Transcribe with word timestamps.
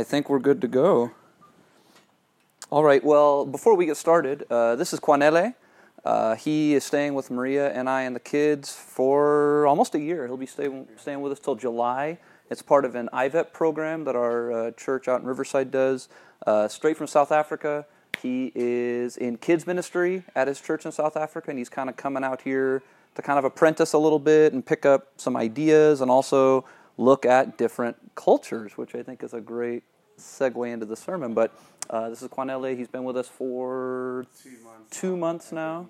I 0.00 0.02
think 0.02 0.30
we're 0.30 0.38
good 0.38 0.62
to 0.62 0.66
go. 0.66 1.10
All 2.70 2.82
right, 2.82 3.04
well, 3.04 3.44
before 3.44 3.74
we 3.76 3.84
get 3.84 3.98
started, 3.98 4.46
uh, 4.48 4.74
this 4.74 4.94
is 4.94 4.98
Quanele. 4.98 5.54
Uh, 6.06 6.36
he 6.36 6.72
is 6.72 6.84
staying 6.84 7.12
with 7.12 7.30
Maria 7.30 7.70
and 7.74 7.86
I 7.86 8.04
and 8.04 8.16
the 8.16 8.20
kids 8.20 8.72
for 8.72 9.66
almost 9.66 9.94
a 9.94 10.00
year. 10.00 10.26
He'll 10.26 10.38
be 10.38 10.46
staying, 10.46 10.88
staying 10.96 11.20
with 11.20 11.32
us 11.32 11.38
till 11.38 11.54
July. 11.54 12.16
It's 12.48 12.62
part 12.62 12.86
of 12.86 12.94
an 12.94 13.10
IVET 13.12 13.52
program 13.52 14.04
that 14.04 14.16
our 14.16 14.50
uh, 14.50 14.70
church 14.70 15.06
out 15.06 15.20
in 15.20 15.26
Riverside 15.26 15.70
does. 15.70 16.08
Uh, 16.46 16.66
straight 16.66 16.96
from 16.96 17.06
South 17.06 17.30
Africa. 17.30 17.84
He 18.22 18.52
is 18.54 19.18
in 19.18 19.36
kids 19.36 19.66
ministry 19.66 20.22
at 20.34 20.48
his 20.48 20.62
church 20.62 20.86
in 20.86 20.92
South 20.92 21.18
Africa, 21.18 21.50
and 21.50 21.58
he's 21.58 21.68
kind 21.68 21.90
of 21.90 21.98
coming 21.98 22.24
out 22.24 22.40
here 22.40 22.82
to 23.16 23.20
kind 23.20 23.38
of 23.38 23.44
apprentice 23.44 23.92
a 23.92 23.98
little 23.98 24.18
bit 24.18 24.54
and 24.54 24.64
pick 24.64 24.86
up 24.86 25.08
some 25.18 25.36
ideas 25.36 26.00
and 26.00 26.10
also 26.10 26.64
look 26.96 27.24
at 27.26 27.56
different 27.58 27.96
cultures, 28.14 28.76
which 28.76 28.94
I 28.94 29.02
think 29.02 29.22
is 29.22 29.32
a 29.34 29.40
great 29.40 29.82
segue 30.18 30.72
into 30.72 30.86
the 30.86 30.96
sermon. 30.96 31.34
But 31.34 31.52
uh, 31.88 32.08
this 32.10 32.22
is 32.22 32.28
Quanele. 32.28 32.76
He's 32.76 32.88
been 32.88 33.04
with 33.04 33.16
us 33.16 33.28
for 33.28 34.26
Two 34.42 34.50
months. 34.64 35.00
two 35.00 35.16
months 35.16 35.52
now. 35.52 35.88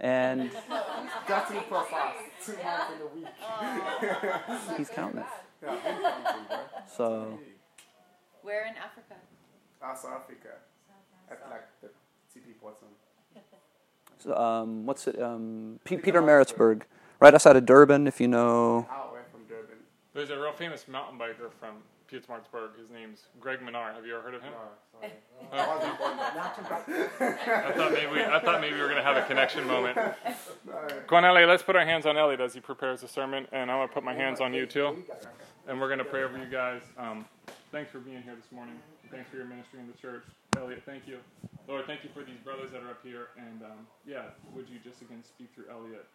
And 0.00 0.50
That's 1.28 1.50
me 1.50 1.60
profile. 1.68 2.12
Two 2.44 2.52
months 2.52 2.92
in 2.94 3.02
a 3.02 3.14
week. 3.14 4.76
he's 4.76 4.90
counting 4.90 5.20
it. 5.20 5.26
Yeah, 5.62 5.70
I'm 5.70 5.78
counting. 5.80 6.58
So, 6.94 7.38
Where 8.42 8.66
in 8.66 8.74
Africa? 8.76 9.14
Ah, 9.82 9.94
South 9.94 10.12
Africa. 10.22 10.48
At 11.30 11.40
like 11.50 11.62
the 11.80 11.88
TP 12.34 12.60
bottom. 12.60 12.88
so, 14.18 14.34
um, 14.36 14.84
what's 14.84 15.06
it? 15.06 15.20
Um, 15.20 15.80
P- 15.84 15.96
Pietermaritzburg, 15.96 16.82
right 17.20 17.32
outside 17.32 17.56
of 17.56 17.64
Durban, 17.64 18.06
if 18.06 18.20
you 18.20 18.28
know. 18.28 18.86
Out 18.90 18.90
away 18.90 18.90
from 18.90 18.90
Durban. 18.90 19.03
There's 20.14 20.30
a 20.30 20.38
real 20.38 20.52
famous 20.52 20.86
mountain 20.86 21.18
biker 21.18 21.50
from 21.58 21.74
Pietermaritzburg. 22.08 22.78
His 22.78 22.88
name's 22.88 23.22
Greg 23.40 23.58
Minnaar. 23.58 23.92
Have 23.94 24.06
you 24.06 24.14
ever 24.14 24.22
heard 24.22 24.34
of 24.34 24.42
him? 24.42 24.52
No, 24.52 25.00
sorry. 25.00 25.12
I 25.52 25.76
wasn't 25.76 25.98
born 25.98 26.16
there. 26.16 27.66
I 27.66 27.72
thought 27.72 27.92
maybe 27.92 28.06
we, 28.12 28.22
I 28.22 28.38
thought 28.38 28.60
maybe 28.60 28.76
we 28.76 28.80
were 28.80 28.88
gonna 28.88 29.02
have 29.02 29.16
a 29.16 29.26
connection 29.26 29.66
moment. 29.66 29.98
Guanele, 31.08 31.48
let's 31.48 31.64
put 31.64 31.74
our 31.74 31.84
hands 31.84 32.06
on 32.06 32.16
Elliot 32.16 32.40
as 32.40 32.54
he 32.54 32.60
prepares 32.60 33.00
the 33.00 33.08
sermon, 33.08 33.48
and 33.50 33.72
I'm 33.72 33.78
gonna 33.78 33.88
put 33.88 34.04
my 34.04 34.14
hands 34.14 34.40
on 34.40 34.54
you 34.54 34.66
too, 34.66 35.02
and 35.66 35.80
we're 35.80 35.88
gonna 35.88 36.04
pray 36.04 36.22
over 36.22 36.38
you 36.38 36.46
guys. 36.46 36.82
Um, 36.96 37.24
thanks 37.72 37.90
for 37.90 37.98
being 37.98 38.22
here 38.22 38.36
this 38.36 38.52
morning. 38.52 38.76
Thanks 39.10 39.28
for 39.30 39.36
your 39.36 39.46
ministry 39.46 39.80
in 39.80 39.88
the 39.88 39.98
church, 40.00 40.22
Elliot. 40.56 40.82
Thank 40.86 41.08
you, 41.08 41.18
Lord. 41.66 41.86
Thank 41.86 42.04
you 42.04 42.10
for 42.14 42.22
these 42.22 42.38
brothers 42.44 42.70
that 42.70 42.84
are 42.84 42.90
up 42.90 43.00
here, 43.02 43.30
and 43.36 43.62
um, 43.62 43.86
yeah, 44.06 44.26
would 44.54 44.68
you 44.68 44.78
just 44.78 45.02
again 45.02 45.24
speak 45.24 45.48
through 45.56 45.66
Elliot? 45.72 46.06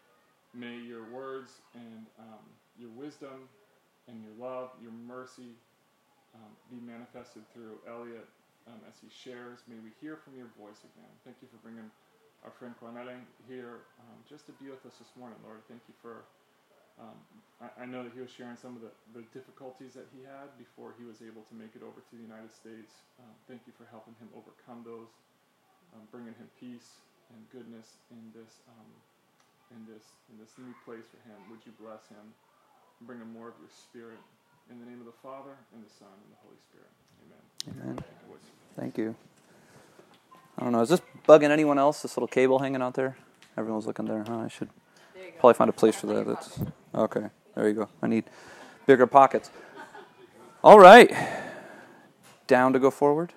May 0.54 0.78
your 0.78 1.04
words 1.12 1.60
and 1.76 2.06
um, 2.18 2.40
your 2.80 2.90
wisdom 2.92 3.50
and 4.10 4.26
your 4.26 4.34
love, 4.42 4.74
your 4.82 4.92
mercy, 4.92 5.54
um, 6.34 6.52
be 6.74 6.82
manifested 6.82 7.46
through 7.54 7.78
Elliot 7.86 8.26
um, 8.66 8.82
as 8.90 8.98
he 8.98 9.08
shares. 9.10 9.62
May 9.70 9.78
we 9.82 9.94
hear 10.02 10.18
from 10.18 10.34
your 10.36 10.50
voice 10.58 10.82
again. 10.82 11.14
Thank 11.24 11.38
you 11.42 11.48
for 11.50 11.62
bringing 11.62 11.88
our 12.42 12.52
friend 12.58 12.74
Cornette 12.82 13.22
here 13.46 13.86
um, 14.02 14.18
just 14.26 14.50
to 14.50 14.54
be 14.58 14.70
with 14.70 14.82
us 14.86 14.98
this 14.98 15.14
morning, 15.14 15.38
Lord. 15.46 15.62
Thank 15.70 15.86
you 15.88 15.96
for. 16.02 16.26
Um, 17.00 17.16
I, 17.64 17.84
I 17.84 17.86
know 17.88 18.04
that 18.04 18.12
he 18.12 18.20
was 18.20 18.28
sharing 18.28 18.60
some 18.60 18.76
of 18.76 18.84
the, 18.84 18.92
the 19.16 19.24
difficulties 19.32 19.96
that 19.96 20.12
he 20.12 20.20
had 20.20 20.52
before 20.60 20.92
he 21.00 21.08
was 21.08 21.24
able 21.24 21.48
to 21.48 21.56
make 21.56 21.72
it 21.72 21.80
over 21.80 22.04
to 22.04 22.12
the 22.12 22.26
United 22.26 22.52
States. 22.52 22.92
Um, 23.24 23.32
thank 23.48 23.64
you 23.64 23.72
for 23.72 23.88
helping 23.88 24.20
him 24.20 24.28
overcome 24.36 24.84
those, 24.84 25.08
um, 25.96 26.04
bringing 26.12 26.36
him 26.36 26.52
peace 26.60 27.00
and 27.32 27.40
goodness 27.56 28.04
in 28.12 28.36
this 28.36 28.60
in 29.72 29.86
this 29.86 30.04
in 30.28 30.36
this 30.42 30.52
new 30.58 30.74
place 30.84 31.08
for 31.08 31.22
him. 31.24 31.40
Would 31.54 31.64
you 31.64 31.72
bless 31.80 32.10
him? 32.10 32.36
And 33.00 33.08
Bring 33.08 33.20
him 33.20 33.34
more 33.34 33.48
of 33.48 33.54
your 33.60 33.70
Spirit. 33.70 34.20
In 34.72 34.80
the 34.80 34.86
name 34.86 35.00
of 35.00 35.06
the 35.06 35.18
Father 35.24 35.52
and 35.74 35.84
the 35.84 35.90
Son 35.90 36.08
and 36.24 36.32
the 36.32 36.38
Holy 36.44 36.58
Spirit. 36.70 36.90
Amen. 37.26 37.86
Amen. 37.88 37.96
Thank 37.98 38.08
you, 38.08 38.28
boys. 38.30 38.42
Thank 38.78 38.98
you. 38.98 39.16
I 40.58 40.64
don't 40.64 40.74
know. 40.74 40.82
Is 40.82 40.90
this 40.90 41.02
bugging 41.28 41.50
anyone 41.50 41.80
else? 41.80 42.02
This 42.04 42.16
little 42.18 42.28
cable 42.28 42.60
hanging 42.60 42.82
out 42.82 42.94
there? 42.94 43.18
Everyone's 43.58 43.88
looking 43.88 44.06
there. 44.06 44.24
Huh? 44.28 44.40
I 44.42 44.48
should 44.48 44.70
There 45.16 45.26
you 45.26 45.32
go. 45.32 45.38
probably 45.40 45.54
find 45.56 45.70
a 45.70 45.74
place 45.74 45.96
for 45.96 46.08
that. 46.08 46.28
That's 46.28 46.60
okay. 46.94 47.26
There 47.56 47.68
you 47.68 47.74
go. 47.74 47.90
I 48.02 48.08
need 48.08 48.26
bigger 48.86 49.08
pockets. 49.08 49.50
All 50.64 50.80
right. 50.80 51.12
Down 52.48 52.74
to 52.74 52.80
go 52.80 52.92
forward. 52.92 53.34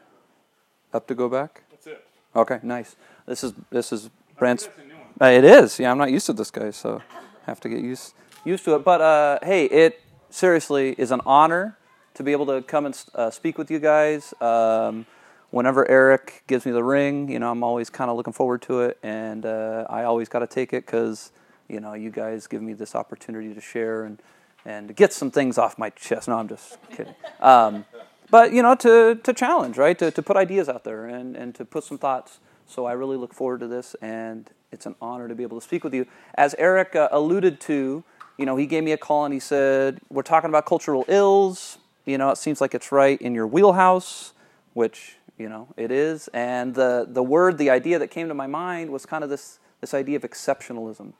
Up 0.93 1.07
to 1.07 1.15
go 1.15 1.29
back. 1.29 1.63
That's 1.71 1.87
it. 1.87 2.05
Okay. 2.37 2.59
Nice. 2.63 2.97
This 3.27 3.43
is 3.45 3.55
this 3.71 3.93
is 3.93 4.07
I 4.07 4.39
Brent's. 4.39 4.67
that's 4.67 4.79
a 4.79 4.85
new 4.85 4.95
one. 4.95 5.07
Uh, 5.21 5.27
it 5.27 5.45
is. 5.45 5.79
Yeah, 5.79 5.91
I'm 5.91 5.99
not 5.99 6.11
used 6.11 6.27
to 6.27 6.33
this 6.35 6.51
guy, 6.51 6.71
so 6.71 7.01
have 7.47 7.61
to 7.61 7.69
get 7.69 7.81
used 7.81 8.15
used 8.45 8.65
to 8.65 8.75
it. 8.75 8.85
But 8.85 9.01
uh, 9.01 9.39
hey, 9.43 9.67
it 9.67 10.01
seriously 10.31 10.95
is 10.99 11.11
an 11.11 11.21
honor 11.27 11.77
to 12.15 12.23
be 12.23 12.33
able 12.33 12.47
to 12.47 12.63
come 12.63 12.87
and 12.87 13.05
uh, 13.15 13.31
speak 13.31 13.59
with 13.59 13.71
you 13.71 13.79
guys. 13.79 14.35
Um, 14.41 15.07
whenever 15.51 15.89
Eric 15.89 16.43
gives 16.47 16.67
me 16.67 16.73
the 16.73 16.85
ring, 16.85 17.29
you 17.29 17.39
know, 17.39 17.51
I'm 17.51 17.63
always 17.63 17.91
kind 17.91 18.11
of 18.11 18.17
looking 18.17 18.33
forward 18.33 18.63
to 18.63 18.81
it, 18.83 18.99
and 19.03 19.47
uh, 19.47 19.87
I 19.89 20.05
always 20.05 20.29
got 20.29 20.41
to 20.41 20.47
take 20.47 20.73
it 20.73 20.87
because 20.87 21.31
you 21.69 21.81
know 21.81 21.95
you 21.95 22.11
guys 22.11 22.47
give 22.47 22.63
me 22.63 22.73
this 22.73 22.95
opportunity 22.95 23.55
to 23.55 23.61
share 23.61 24.05
and 24.05 24.21
and 24.65 24.95
get 24.95 25.13
some 25.13 25.31
things 25.31 25.59
off 25.59 25.79
my 25.79 25.91
chest. 25.91 26.29
No, 26.29 26.39
I'm 26.39 26.49
just 26.49 26.79
kidding. 26.91 27.15
Um, 27.41 27.85
but 28.31 28.53
you 28.53 28.63
know, 28.63 28.75
to 28.77 29.17
to 29.23 29.33
challenge, 29.33 29.79
right? 29.79 29.99
To 29.99 30.11
to 30.11 30.23
put 30.23 30.37
ideas 30.37 30.69
out 30.69 30.85
there 30.85 31.07
and 31.07 31.37
and 31.37 31.55
to 31.55 31.65
put 31.65 31.85
some 31.85 31.99
thoughts. 31.99 32.41
So 32.67 32.87
I 32.87 32.93
really 32.93 33.17
look 33.17 33.35
forward 33.35 33.61
to 33.61 33.69
this, 33.69 33.95
and 34.01 34.51
it's 34.71 34.87
an 34.87 34.95
honor 35.01 35.29
to 35.29 35.35
be 35.35 35.43
able 35.43 35.61
to 35.61 35.65
speak 35.65 35.85
with 35.85 35.93
you. 35.93 36.07
As 36.35 36.55
Eric 36.59 36.97
uh, 36.97 37.09
alluded 37.13 37.61
to, 37.63 38.03
you 38.37 38.47
know, 38.47 38.57
he 38.57 38.67
gave 38.67 38.85
me 38.85 38.93
a 38.93 38.97
call 38.97 39.25
and 39.25 39.35
he 39.35 39.41
said, 39.41 40.01
"We're 40.11 40.23
talking 40.23 40.49
about 40.49 40.67
cultural 40.67 41.05
ills. 41.09 41.79
You 42.05 42.19
know, 42.19 42.31
it 42.31 42.39
seems 42.39 42.61
like 42.61 42.75
it's 42.75 42.91
right 42.91 43.21
in 43.21 43.35
your 43.35 43.47
wheelhouse, 43.47 44.33
which 44.75 45.17
you 45.39 45.49
know 45.49 45.69
it 45.77 45.91
is." 45.91 46.29
And 46.33 46.75
the 46.75 47.07
the 47.09 47.23
word, 47.23 47.59
the 47.59 47.71
idea 47.71 47.99
that 47.99 48.09
came 48.09 48.29
to 48.29 48.35
my 48.35 48.47
mind 48.47 48.91
was 48.91 49.07
kind 49.07 49.23
of 49.23 49.31
this 49.31 49.59
this 49.81 49.95
idea 49.95 50.17
of 50.17 50.23
exceptionalism, 50.23 51.13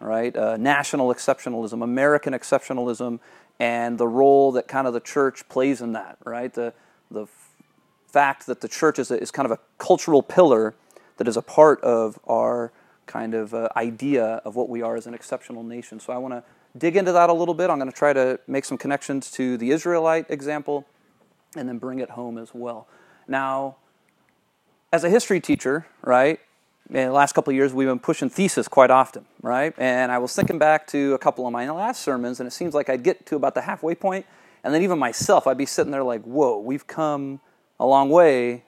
right? 0.00 0.34
Uh, 0.34 0.56
national 0.56 1.12
exceptionalism, 1.12 1.82
American 1.82 2.32
exceptionalism, 2.32 3.20
and 3.58 3.98
the 3.98 4.08
role 4.08 4.52
that 4.52 4.68
kind 4.68 4.86
of 4.86 4.92
the 4.92 5.00
church 5.00 5.48
plays 5.48 5.80
in 5.80 5.92
that, 5.92 6.18
right? 6.24 6.52
The 6.52 6.72
the 7.10 7.26
fact 8.06 8.46
that 8.46 8.60
the 8.60 8.68
church 8.68 8.98
is, 8.98 9.10
a, 9.10 9.20
is 9.20 9.30
kind 9.30 9.44
of 9.44 9.52
a 9.52 9.58
cultural 9.78 10.22
pillar 10.22 10.74
that 11.18 11.28
is 11.28 11.36
a 11.36 11.42
part 11.42 11.80
of 11.82 12.18
our 12.26 12.72
kind 13.06 13.34
of 13.34 13.54
uh, 13.54 13.68
idea 13.76 14.42
of 14.44 14.56
what 14.56 14.68
we 14.68 14.82
are 14.82 14.96
as 14.96 15.06
an 15.06 15.14
exceptional 15.14 15.62
nation. 15.62 16.00
So 16.00 16.12
I 16.12 16.18
want 16.18 16.34
to 16.34 16.42
dig 16.76 16.96
into 16.96 17.12
that 17.12 17.30
a 17.30 17.32
little 17.32 17.54
bit. 17.54 17.70
I'm 17.70 17.78
going 17.78 17.90
to 17.90 17.96
try 17.96 18.12
to 18.12 18.38
make 18.46 18.64
some 18.64 18.78
connections 18.78 19.30
to 19.32 19.56
the 19.56 19.70
Israelite 19.70 20.26
example 20.28 20.86
and 21.56 21.68
then 21.68 21.78
bring 21.78 22.00
it 22.00 22.10
home 22.10 22.38
as 22.38 22.50
well. 22.52 22.86
Now, 23.26 23.76
as 24.92 25.04
a 25.04 25.10
history 25.10 25.40
teacher, 25.40 25.86
right, 26.02 26.40
in 26.88 27.06
the 27.06 27.12
last 27.12 27.32
couple 27.32 27.50
of 27.50 27.56
years, 27.56 27.72
we've 27.72 27.88
been 27.88 27.98
pushing 27.98 28.30
thesis 28.30 28.68
quite 28.68 28.90
often, 28.90 29.26
right? 29.42 29.74
And 29.78 30.12
I 30.12 30.18
was 30.18 30.34
thinking 30.34 30.58
back 30.58 30.86
to 30.88 31.14
a 31.14 31.18
couple 31.18 31.46
of 31.46 31.52
my 31.52 31.68
last 31.70 32.02
sermons, 32.02 32.38
and 32.38 32.46
it 32.46 32.52
seems 32.52 32.74
like 32.74 32.88
I'd 32.88 33.02
get 33.02 33.26
to 33.26 33.36
about 33.36 33.54
the 33.54 33.62
halfway 33.62 33.94
point, 33.94 34.26
and 34.62 34.72
then 34.72 34.82
even 34.82 34.98
myself, 34.98 35.46
I'd 35.46 35.58
be 35.58 35.66
sitting 35.66 35.90
there 35.90 36.04
like, 36.04 36.22
whoa, 36.22 36.58
we've 36.58 36.86
come 36.86 37.40
a 37.80 37.86
long 37.86 38.10
way. 38.10 38.64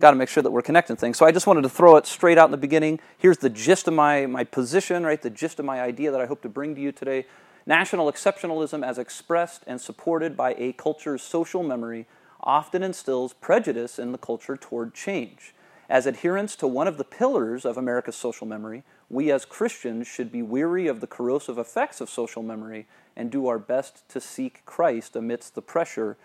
Got 0.00 0.12
to 0.12 0.16
make 0.16 0.28
sure 0.28 0.44
that 0.44 0.50
we're 0.52 0.62
connecting 0.62 0.94
things. 0.94 1.18
So 1.18 1.26
I 1.26 1.32
just 1.32 1.48
wanted 1.48 1.62
to 1.62 1.68
throw 1.68 1.96
it 1.96 2.06
straight 2.06 2.38
out 2.38 2.44
in 2.44 2.52
the 2.52 2.56
beginning. 2.56 3.00
Here's 3.18 3.38
the 3.38 3.50
gist 3.50 3.88
of 3.88 3.94
my, 3.94 4.26
my 4.26 4.44
position, 4.44 5.04
right? 5.04 5.20
The 5.20 5.30
gist 5.30 5.58
of 5.58 5.64
my 5.64 5.80
idea 5.80 6.12
that 6.12 6.20
I 6.20 6.26
hope 6.26 6.40
to 6.42 6.48
bring 6.48 6.76
to 6.76 6.80
you 6.80 6.92
today. 6.92 7.26
National 7.66 8.10
exceptionalism, 8.10 8.86
as 8.86 8.96
expressed 8.96 9.64
and 9.66 9.80
supported 9.80 10.36
by 10.36 10.54
a 10.54 10.72
culture's 10.72 11.22
social 11.22 11.64
memory, 11.64 12.06
often 12.40 12.84
instills 12.84 13.32
prejudice 13.32 13.98
in 13.98 14.12
the 14.12 14.18
culture 14.18 14.56
toward 14.56 14.94
change. 14.94 15.52
As 15.88 16.06
adherents 16.06 16.54
to 16.56 16.68
one 16.68 16.86
of 16.86 16.96
the 16.96 17.04
pillars 17.04 17.64
of 17.64 17.76
America's 17.76 18.14
social 18.14 18.46
memory, 18.46 18.84
we 19.10 19.32
as 19.32 19.44
Christians 19.44 20.06
should 20.06 20.30
be 20.30 20.42
weary 20.42 20.86
of 20.86 21.00
the 21.00 21.06
corrosive 21.08 21.58
effects 21.58 22.00
of 22.00 22.08
social 22.08 22.44
memory 22.44 22.86
and 23.16 23.32
do 23.32 23.48
our 23.48 23.58
best 23.58 24.08
to 24.10 24.20
seek 24.20 24.64
Christ 24.64 25.16
amidst 25.16 25.56
the 25.56 25.62
pressure 25.62 26.16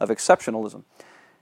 of 0.00 0.08
exceptionalism. 0.08 0.82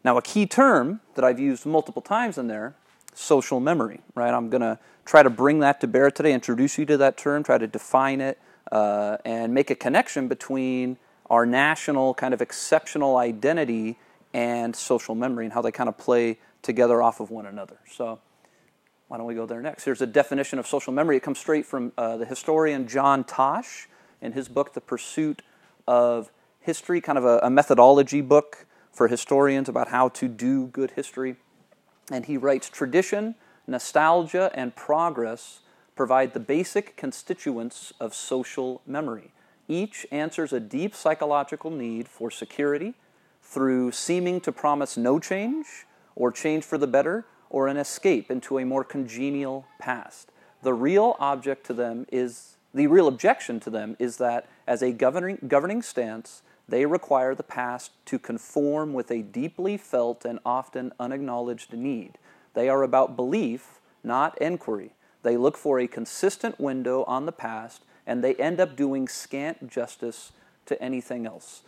Now, 0.04 0.16
a 0.16 0.22
key 0.22 0.46
term 0.46 1.00
that 1.14 1.24
I've 1.24 1.40
used 1.40 1.66
multiple 1.66 2.02
times 2.02 2.38
in 2.38 2.46
there, 2.46 2.74
social 3.14 3.60
memory, 3.60 4.00
right? 4.14 4.32
I'm 4.32 4.48
going 4.48 4.60
to 4.60 4.78
try 5.04 5.22
to 5.22 5.30
bring 5.30 5.60
that 5.60 5.80
to 5.80 5.86
bear 5.86 6.10
today, 6.10 6.32
introduce 6.32 6.78
you 6.78 6.86
to 6.86 6.96
that 6.98 7.16
term, 7.16 7.42
try 7.42 7.58
to 7.58 7.66
define 7.66 8.20
it, 8.20 8.38
uh, 8.70 9.16
and 9.24 9.52
make 9.52 9.70
a 9.70 9.74
connection 9.74 10.28
between 10.28 10.98
our 11.30 11.44
national 11.44 12.14
kind 12.14 12.32
of 12.32 12.40
exceptional 12.40 13.16
identity 13.16 13.98
and 14.32 14.74
social 14.74 15.14
memory 15.14 15.44
and 15.46 15.52
how 15.52 15.62
they 15.62 15.72
kind 15.72 15.88
of 15.88 15.98
play 15.98 16.38
together 16.62 17.02
off 17.02 17.20
of 17.20 17.30
one 17.30 17.46
another. 17.46 17.78
So, 17.90 18.20
why 19.08 19.16
don't 19.16 19.26
we 19.26 19.34
go 19.34 19.46
there 19.46 19.62
next? 19.62 19.84
Here's 19.84 20.02
a 20.02 20.06
definition 20.06 20.58
of 20.58 20.66
social 20.66 20.92
memory. 20.92 21.16
It 21.16 21.22
comes 21.22 21.38
straight 21.38 21.64
from 21.64 21.92
uh, 21.96 22.18
the 22.18 22.26
historian 22.26 22.86
John 22.86 23.24
Tosh 23.24 23.88
in 24.20 24.32
his 24.32 24.48
book, 24.48 24.74
The 24.74 24.82
Pursuit 24.82 25.40
of 25.86 26.30
History, 26.60 27.00
kind 27.00 27.16
of 27.16 27.24
a, 27.24 27.38
a 27.42 27.48
methodology 27.48 28.20
book 28.20 28.66
for 28.98 29.06
historians 29.06 29.68
about 29.68 29.88
how 29.88 30.08
to 30.08 30.26
do 30.26 30.66
good 30.66 30.90
history. 30.90 31.36
And 32.10 32.26
he 32.26 32.36
writes 32.36 32.68
Tradition, 32.68 33.36
nostalgia, 33.64 34.50
and 34.54 34.74
progress 34.74 35.60
provide 35.94 36.34
the 36.34 36.40
basic 36.40 36.96
constituents 36.96 37.92
of 38.00 38.12
social 38.12 38.82
memory. 38.88 39.30
Each 39.68 40.04
answers 40.10 40.52
a 40.52 40.58
deep 40.58 40.96
psychological 40.96 41.70
need 41.70 42.08
for 42.08 42.28
security, 42.28 42.94
through 43.40 43.92
seeming 43.92 44.40
to 44.40 44.50
promise 44.50 44.96
no 44.96 45.20
change 45.20 45.86
or 46.16 46.32
change 46.32 46.64
for 46.64 46.76
the 46.76 46.88
better 46.88 47.24
or 47.50 47.68
an 47.68 47.76
escape 47.76 48.32
into 48.32 48.58
a 48.58 48.64
more 48.64 48.82
congenial 48.82 49.64
past. 49.78 50.32
The 50.62 50.74
real 50.74 51.14
object 51.20 51.64
to 51.66 51.72
them 51.72 52.04
is 52.10 52.56
the 52.74 52.88
real 52.88 53.06
objection 53.06 53.60
to 53.60 53.70
them 53.70 53.96
is 54.00 54.16
that 54.16 54.48
as 54.66 54.82
a 54.82 54.92
governing, 54.92 55.38
governing 55.46 55.82
stance, 55.82 56.42
they 56.68 56.84
require 56.84 57.34
the 57.34 57.42
past 57.42 57.92
to 58.06 58.18
conform 58.18 58.92
with 58.92 59.10
a 59.10 59.22
deeply 59.22 59.76
felt 59.76 60.24
and 60.24 60.38
often 60.44 60.92
unacknowledged 61.00 61.72
need. 61.72 62.18
They 62.54 62.68
are 62.68 62.82
about 62.82 63.16
belief, 63.16 63.80
not 64.04 64.36
inquiry. 64.40 64.92
They 65.22 65.36
look 65.36 65.56
for 65.56 65.78
a 65.78 65.86
consistent 65.86 66.60
window 66.60 67.04
on 67.04 67.26
the 67.26 67.32
past, 67.32 67.84
and 68.06 68.22
they 68.22 68.34
end 68.34 68.60
up 68.60 68.76
doing 68.76 69.08
scant 69.08 69.70
justice 69.70 70.32
to 70.66 70.80
anything 70.82 71.26
else. 71.26 71.62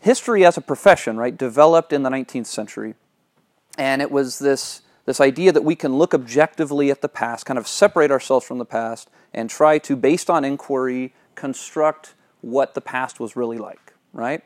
History 0.00 0.44
as 0.44 0.56
a 0.56 0.62
profession, 0.62 1.16
right, 1.16 1.36
developed 1.36 1.92
in 1.92 2.02
the 2.02 2.10
19th 2.10 2.46
century, 2.46 2.94
and 3.78 4.02
it 4.02 4.10
was 4.10 4.38
this, 4.38 4.82
this 5.04 5.20
idea 5.20 5.52
that 5.52 5.64
we 5.64 5.76
can 5.76 5.96
look 5.96 6.14
objectively 6.14 6.90
at 6.90 7.02
the 7.02 7.08
past, 7.08 7.46
kind 7.46 7.58
of 7.58 7.68
separate 7.68 8.10
ourselves 8.10 8.46
from 8.46 8.58
the 8.58 8.64
past, 8.64 9.10
and 9.32 9.48
try 9.48 9.78
to, 9.78 9.96
based 9.96 10.28
on 10.28 10.44
inquiry, 10.44 11.14
construct 11.34 12.14
what 12.40 12.74
the 12.74 12.80
past 12.80 13.20
was 13.20 13.36
really 13.36 13.58
like, 13.58 13.89
right? 14.12 14.42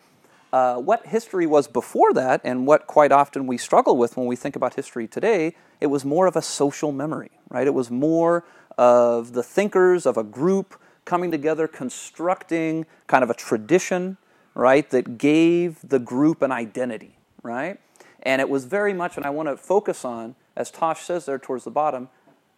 Uh, 0.52 0.76
what 0.76 1.06
history 1.06 1.46
was 1.46 1.66
before 1.66 2.12
that, 2.12 2.40
and 2.44 2.66
what 2.66 2.86
quite 2.86 3.10
often 3.10 3.46
we 3.46 3.58
struggle 3.58 3.96
with 3.96 4.16
when 4.16 4.26
we 4.26 4.36
think 4.36 4.54
about 4.54 4.74
history 4.74 5.08
today, 5.08 5.54
it 5.80 5.88
was 5.88 6.04
more 6.04 6.26
of 6.26 6.36
a 6.36 6.42
social 6.42 6.92
memory, 6.92 7.32
right? 7.48 7.66
It 7.66 7.74
was 7.74 7.90
more 7.90 8.44
of 8.78 9.32
the 9.32 9.42
thinkers 9.42 10.06
of 10.06 10.16
a 10.16 10.22
group 10.22 10.80
coming 11.04 11.30
together, 11.30 11.66
constructing 11.66 12.86
kind 13.06 13.24
of 13.24 13.30
a 13.30 13.34
tradition, 13.34 14.16
right, 14.54 14.88
that 14.90 15.18
gave 15.18 15.80
the 15.86 15.98
group 15.98 16.40
an 16.40 16.52
identity, 16.52 17.18
right? 17.42 17.80
And 18.22 18.40
it 18.40 18.48
was 18.48 18.64
very 18.64 18.94
much, 18.94 19.16
and 19.16 19.26
I 19.26 19.30
want 19.30 19.48
to 19.48 19.56
focus 19.56 20.04
on, 20.04 20.36
as 20.56 20.70
Tosh 20.70 21.02
says 21.02 21.26
there 21.26 21.38
towards 21.38 21.64
the 21.64 21.70
bottom, 21.70 22.08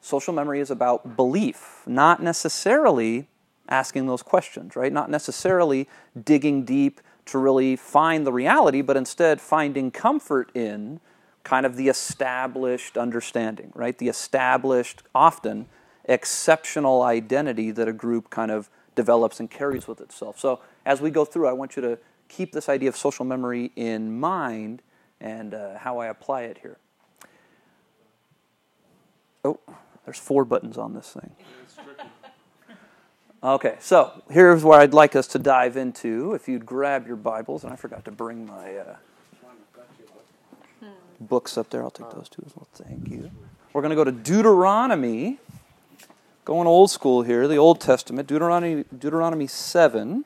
social 0.00 0.34
memory 0.34 0.60
is 0.60 0.70
about 0.70 1.16
belief, 1.16 1.82
not 1.86 2.22
necessarily 2.22 3.26
asking 3.68 4.06
those 4.06 4.22
questions, 4.22 4.76
right? 4.76 4.92
Not 4.92 5.10
necessarily 5.10 5.88
digging 6.24 6.64
deep 6.64 7.00
to 7.26 7.38
really 7.38 7.76
find 7.76 8.26
the 8.26 8.32
reality, 8.32 8.82
but 8.82 8.96
instead 8.96 9.40
finding 9.40 9.90
comfort 9.90 10.50
in 10.54 11.00
kind 11.42 11.66
of 11.66 11.76
the 11.76 11.88
established 11.88 12.96
understanding, 12.96 13.72
right? 13.74 13.96
The 13.98 14.08
established, 14.08 15.02
often 15.14 15.66
exceptional 16.04 17.02
identity 17.02 17.70
that 17.72 17.88
a 17.88 17.92
group 17.92 18.30
kind 18.30 18.50
of 18.50 18.70
develops 18.94 19.40
and 19.40 19.50
carries 19.50 19.86
with 19.86 20.00
itself. 20.00 20.38
So 20.38 20.60
as 20.84 21.00
we 21.00 21.10
go 21.10 21.24
through, 21.24 21.48
I 21.48 21.52
want 21.52 21.76
you 21.76 21.82
to 21.82 21.98
keep 22.28 22.52
this 22.52 22.68
idea 22.68 22.88
of 22.88 22.96
social 22.96 23.24
memory 23.24 23.72
in 23.76 24.18
mind 24.18 24.82
and 25.20 25.54
uh, 25.54 25.78
how 25.78 25.98
I 25.98 26.06
apply 26.06 26.42
it 26.42 26.58
here. 26.62 26.78
Oh, 29.44 29.60
there's 30.04 30.18
four 30.18 30.44
buttons 30.44 30.76
on 30.78 30.94
this 30.94 31.12
thing. 31.12 31.30
Okay, 33.42 33.76
so 33.80 34.22
here's 34.30 34.64
where 34.64 34.80
I'd 34.80 34.94
like 34.94 35.14
us 35.14 35.26
to 35.28 35.38
dive 35.38 35.76
into. 35.76 36.32
If 36.32 36.48
you'd 36.48 36.64
grab 36.64 37.06
your 37.06 37.16
Bibles, 37.16 37.64
and 37.64 37.72
I 37.72 37.76
forgot 37.76 38.04
to 38.06 38.10
bring 38.10 38.46
my 38.46 38.76
uh, 38.78 38.96
books 41.20 41.58
up 41.58 41.68
there, 41.68 41.82
I'll 41.82 41.90
take 41.90 42.10
those 42.10 42.30
two 42.30 42.42
as 42.46 42.56
well. 42.56 42.66
Thank 42.74 43.10
you. 43.10 43.30
We're 43.72 43.82
going 43.82 43.90
to 43.90 43.96
go 43.96 44.04
to 44.04 44.12
Deuteronomy, 44.12 45.38
going 46.46 46.66
old 46.66 46.90
school 46.90 47.22
here, 47.22 47.46
the 47.46 47.56
Old 47.56 47.78
Testament, 47.78 48.26
Deuteronomy, 48.26 48.84
Deuteronomy 48.96 49.46
7, 49.46 50.24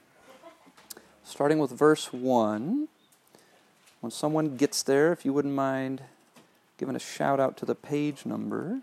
starting 1.25 1.59
with 1.59 1.73
verse 1.73 2.13
1. 2.13 2.87
When 4.01 4.11
someone 4.13 4.57
gets 4.57 4.85
there, 4.85 5.13
if 5.13 5.25
you 5.25 5.33
wouldn't 5.33 5.55
mind 5.55 6.03
giving 6.79 6.95
a 6.95 7.01
shout 7.01 7.41
out 7.41 7.57
to 7.59 7.67
the 7.67 7.75
page 7.75 8.25
number. 8.25 8.81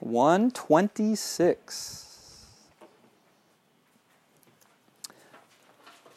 126. 0.00 2.06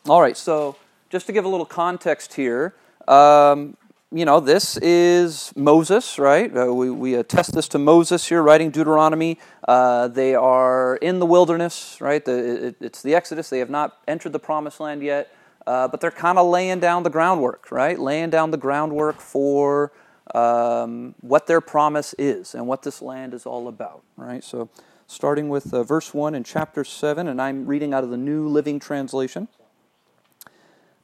All 0.09 0.21
right, 0.21 0.35
so 0.35 0.75
just 1.09 1.27
to 1.27 1.31
give 1.31 1.45
a 1.45 1.47
little 1.47 1.65
context 1.65 2.33
here, 2.33 2.75
um, 3.07 3.77
you 4.11 4.25
know, 4.25 4.39
this 4.39 4.77
is 4.77 5.51
Moses, 5.55 6.19
right? 6.19 6.55
Uh, 6.55 6.73
we, 6.73 6.91
we 6.91 7.15
attest 7.15 7.53
this 7.53 7.67
to 7.69 7.79
Moses 7.79 8.27
here 8.27 8.43
writing 8.43 8.69
Deuteronomy. 8.69 9.39
Uh, 9.67 10.07
they 10.07 10.35
are 10.35 10.97
in 10.97 11.19
the 11.19 11.25
wilderness, 11.25 11.97
right? 11.99 12.23
The, 12.23 12.67
it, 12.67 12.75
it's 12.79 13.01
the 13.01 13.15
Exodus. 13.15 13.49
They 13.49 13.59
have 13.59 13.71
not 13.71 13.97
entered 14.07 14.33
the 14.33 14.39
promised 14.39 14.79
land 14.79 15.01
yet, 15.01 15.35
uh, 15.65 15.87
but 15.87 15.99
they're 15.99 16.11
kind 16.11 16.37
of 16.37 16.47
laying 16.47 16.79
down 16.79 17.03
the 17.03 17.09
groundwork, 17.09 17.71
right? 17.71 17.97
Laying 17.97 18.29
down 18.29 18.51
the 18.51 18.57
groundwork 18.57 19.19
for 19.19 19.91
um, 20.33 21.15
what 21.21 21.47
their 21.47 21.61
promise 21.61 22.15
is 22.17 22.55
and 22.55 22.67
what 22.67 22.83
this 22.83 23.01
land 23.01 23.33
is 23.33 23.45
all 23.45 23.67
about, 23.67 24.03
right? 24.15 24.43
So, 24.43 24.69
starting 25.07 25.49
with 25.49 25.73
uh, 25.73 25.83
verse 25.83 26.13
1 26.13 26.33
in 26.33 26.43
chapter 26.43 26.83
7, 26.83 27.27
and 27.27 27.41
I'm 27.41 27.65
reading 27.65 27.93
out 27.93 28.03
of 28.03 28.09
the 28.09 28.17
New 28.17 28.47
Living 28.47 28.79
Translation. 28.79 29.47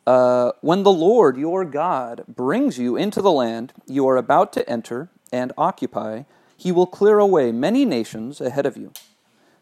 Uh, 0.07 0.53
when 0.61 0.83
the 0.83 0.91
Lord 0.91 1.37
your 1.37 1.65
God 1.65 2.23
brings 2.27 2.79
you 2.79 2.95
into 2.95 3.21
the 3.21 3.31
land 3.31 3.73
you 3.85 4.07
are 4.07 4.17
about 4.17 4.51
to 4.53 4.67
enter 4.67 5.09
and 5.31 5.53
occupy, 5.57 6.23
he 6.57 6.71
will 6.71 6.87
clear 6.87 7.19
away 7.19 7.51
many 7.51 7.85
nations 7.85 8.41
ahead 8.41 8.65
of 8.65 8.75
you 8.75 8.91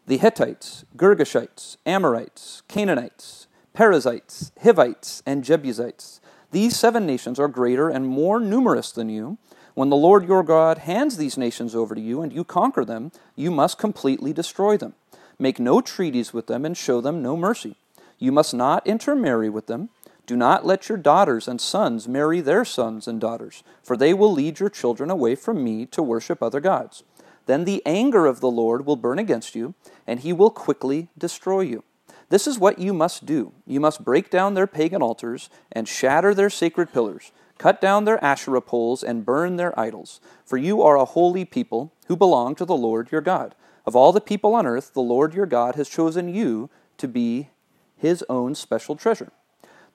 the 0.06 0.16
Hittites, 0.16 0.86
Girgashites, 0.96 1.76
Amorites, 1.84 2.62
Canaanites, 2.66 3.46
Perizzites, 3.74 4.52
Hivites, 4.62 5.22
and 5.26 5.44
Jebusites. 5.44 6.20
These 6.50 6.76
seven 6.76 7.06
nations 7.06 7.38
are 7.38 7.48
greater 7.48 7.88
and 7.88 8.06
more 8.06 8.40
numerous 8.40 8.90
than 8.90 9.08
you. 9.08 9.38
When 9.74 9.90
the 9.90 9.96
Lord 9.96 10.26
your 10.26 10.42
God 10.42 10.78
hands 10.78 11.16
these 11.16 11.38
nations 11.38 11.74
over 11.74 11.94
to 11.94 12.00
you 12.00 12.22
and 12.22 12.32
you 12.32 12.44
conquer 12.44 12.84
them, 12.84 13.12
you 13.36 13.50
must 13.50 13.78
completely 13.78 14.32
destroy 14.32 14.76
them. 14.76 14.94
Make 15.38 15.60
no 15.60 15.80
treaties 15.80 16.32
with 16.32 16.46
them 16.46 16.64
and 16.64 16.76
show 16.76 17.00
them 17.00 17.22
no 17.22 17.36
mercy. 17.36 17.76
You 18.18 18.32
must 18.32 18.54
not 18.54 18.86
intermarry 18.86 19.48
with 19.48 19.66
them 19.66 19.90
do 20.28 20.36
not 20.36 20.66
let 20.66 20.90
your 20.90 20.98
daughters 20.98 21.48
and 21.48 21.58
sons 21.58 22.06
marry 22.06 22.42
their 22.42 22.62
sons 22.62 23.08
and 23.08 23.18
daughters, 23.18 23.62
for 23.82 23.96
they 23.96 24.12
will 24.12 24.30
lead 24.30 24.60
your 24.60 24.68
children 24.68 25.08
away 25.10 25.34
from 25.34 25.64
me 25.64 25.86
to 25.86 26.02
worship 26.02 26.42
other 26.42 26.60
gods. 26.60 27.02
Then 27.46 27.64
the 27.64 27.82
anger 27.86 28.26
of 28.26 28.40
the 28.40 28.50
Lord 28.50 28.84
will 28.84 28.96
burn 28.96 29.18
against 29.18 29.54
you, 29.54 29.72
and 30.06 30.20
he 30.20 30.34
will 30.34 30.50
quickly 30.50 31.08
destroy 31.16 31.60
you. 31.60 31.82
This 32.30 32.46
is 32.46 32.58
what 32.58 32.78
you 32.78 32.92
must 32.92 33.24
do. 33.24 33.52
You 33.66 33.80
must 33.80 34.04
break 34.04 34.30
down 34.30 34.54
their 34.54 34.66
pagan 34.66 35.02
altars 35.02 35.48
and 35.72 35.88
shatter 35.88 36.34
their 36.34 36.50
sacred 36.50 36.92
pillars, 36.92 37.32
cut 37.56 37.80
down 37.80 38.04
their 38.04 38.22
Asherah 38.22 38.60
poles 38.60 39.02
and 39.02 39.24
burn 39.24 39.56
their 39.56 39.78
idols. 39.78 40.20
For 40.44 40.56
you 40.56 40.82
are 40.82 40.96
a 40.96 41.06
holy 41.06 41.44
people 41.44 41.92
who 42.06 42.16
belong 42.16 42.54
to 42.56 42.64
the 42.64 42.76
Lord 42.76 43.10
your 43.10 43.22
God. 43.22 43.54
Of 43.86 43.96
all 43.96 44.12
the 44.12 44.20
people 44.20 44.54
on 44.54 44.66
earth, 44.66 44.92
the 44.92 45.00
Lord 45.00 45.32
your 45.32 45.46
God 45.46 45.74
has 45.76 45.88
chosen 45.88 46.28
you 46.28 46.68
to 46.98 47.08
be 47.08 47.48
his 47.96 48.22
own 48.28 48.54
special 48.54 48.96
treasure. 48.96 49.32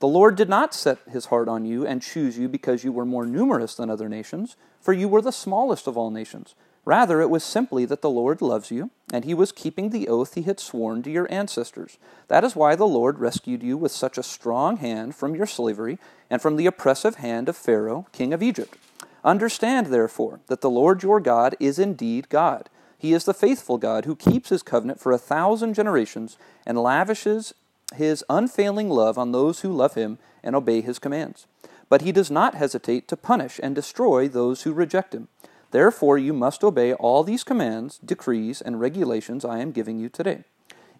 The 0.00 0.08
Lord 0.08 0.36
did 0.36 0.48
not 0.48 0.74
set 0.74 0.98
his 1.08 1.26
heart 1.26 1.48
on 1.48 1.64
you 1.64 1.86
and 1.86 2.02
choose 2.02 2.36
you 2.36 2.48
because 2.48 2.82
you 2.82 2.92
were 2.92 3.06
more 3.06 3.24
numerous 3.24 3.76
than 3.76 3.88
other 3.88 4.08
nations, 4.08 4.56
for 4.80 4.92
you 4.92 5.08
were 5.08 5.22
the 5.22 5.32
smallest 5.32 5.86
of 5.86 5.96
all 5.96 6.10
nations. 6.10 6.54
Rather, 6.84 7.20
it 7.20 7.30
was 7.30 7.42
simply 7.42 7.84
that 7.86 8.02
the 8.02 8.10
Lord 8.10 8.42
loves 8.42 8.70
you, 8.70 8.90
and 9.12 9.24
he 9.24 9.32
was 9.32 9.52
keeping 9.52 9.90
the 9.90 10.06
oath 10.08 10.34
he 10.34 10.42
had 10.42 10.60
sworn 10.60 11.02
to 11.02 11.10
your 11.10 11.30
ancestors. 11.32 11.96
That 12.28 12.44
is 12.44 12.54
why 12.54 12.76
the 12.76 12.86
Lord 12.86 13.18
rescued 13.18 13.62
you 13.62 13.76
with 13.78 13.92
such 13.92 14.18
a 14.18 14.22
strong 14.22 14.76
hand 14.76 15.14
from 15.14 15.34
your 15.34 15.46
slavery 15.46 15.98
and 16.28 16.42
from 16.42 16.56
the 16.56 16.66
oppressive 16.66 17.16
hand 17.16 17.48
of 17.48 17.56
Pharaoh, 17.56 18.06
king 18.12 18.34
of 18.34 18.42
Egypt. 18.42 18.76
Understand, 19.24 19.86
therefore, 19.86 20.40
that 20.48 20.60
the 20.60 20.70
Lord 20.70 21.02
your 21.02 21.20
God 21.20 21.56
is 21.58 21.78
indeed 21.78 22.28
God. 22.28 22.68
He 22.98 23.14
is 23.14 23.24
the 23.24 23.34
faithful 23.34 23.78
God 23.78 24.04
who 24.04 24.16
keeps 24.16 24.50
his 24.50 24.62
covenant 24.62 25.00
for 25.00 25.12
a 25.12 25.18
thousand 25.18 25.74
generations 25.74 26.36
and 26.66 26.78
lavishes 26.78 27.54
his 27.94 28.24
unfailing 28.28 28.90
love 28.90 29.16
on 29.16 29.32
those 29.32 29.60
who 29.60 29.72
love 29.72 29.94
him 29.94 30.18
and 30.42 30.54
obey 30.54 30.82
his 30.82 30.98
commands. 30.98 31.46
But 31.88 32.02
he 32.02 32.12
does 32.12 32.30
not 32.30 32.54
hesitate 32.54 33.08
to 33.08 33.16
punish 33.16 33.60
and 33.62 33.74
destroy 33.74 34.28
those 34.28 34.62
who 34.62 34.72
reject 34.72 35.14
him. 35.14 35.28
Therefore, 35.74 36.16
you 36.18 36.32
must 36.32 36.62
obey 36.62 36.92
all 36.94 37.24
these 37.24 37.42
commands, 37.42 37.98
decrees, 37.98 38.60
and 38.60 38.78
regulations 38.78 39.44
I 39.44 39.58
am 39.58 39.72
giving 39.72 39.98
you 39.98 40.08
today. 40.08 40.44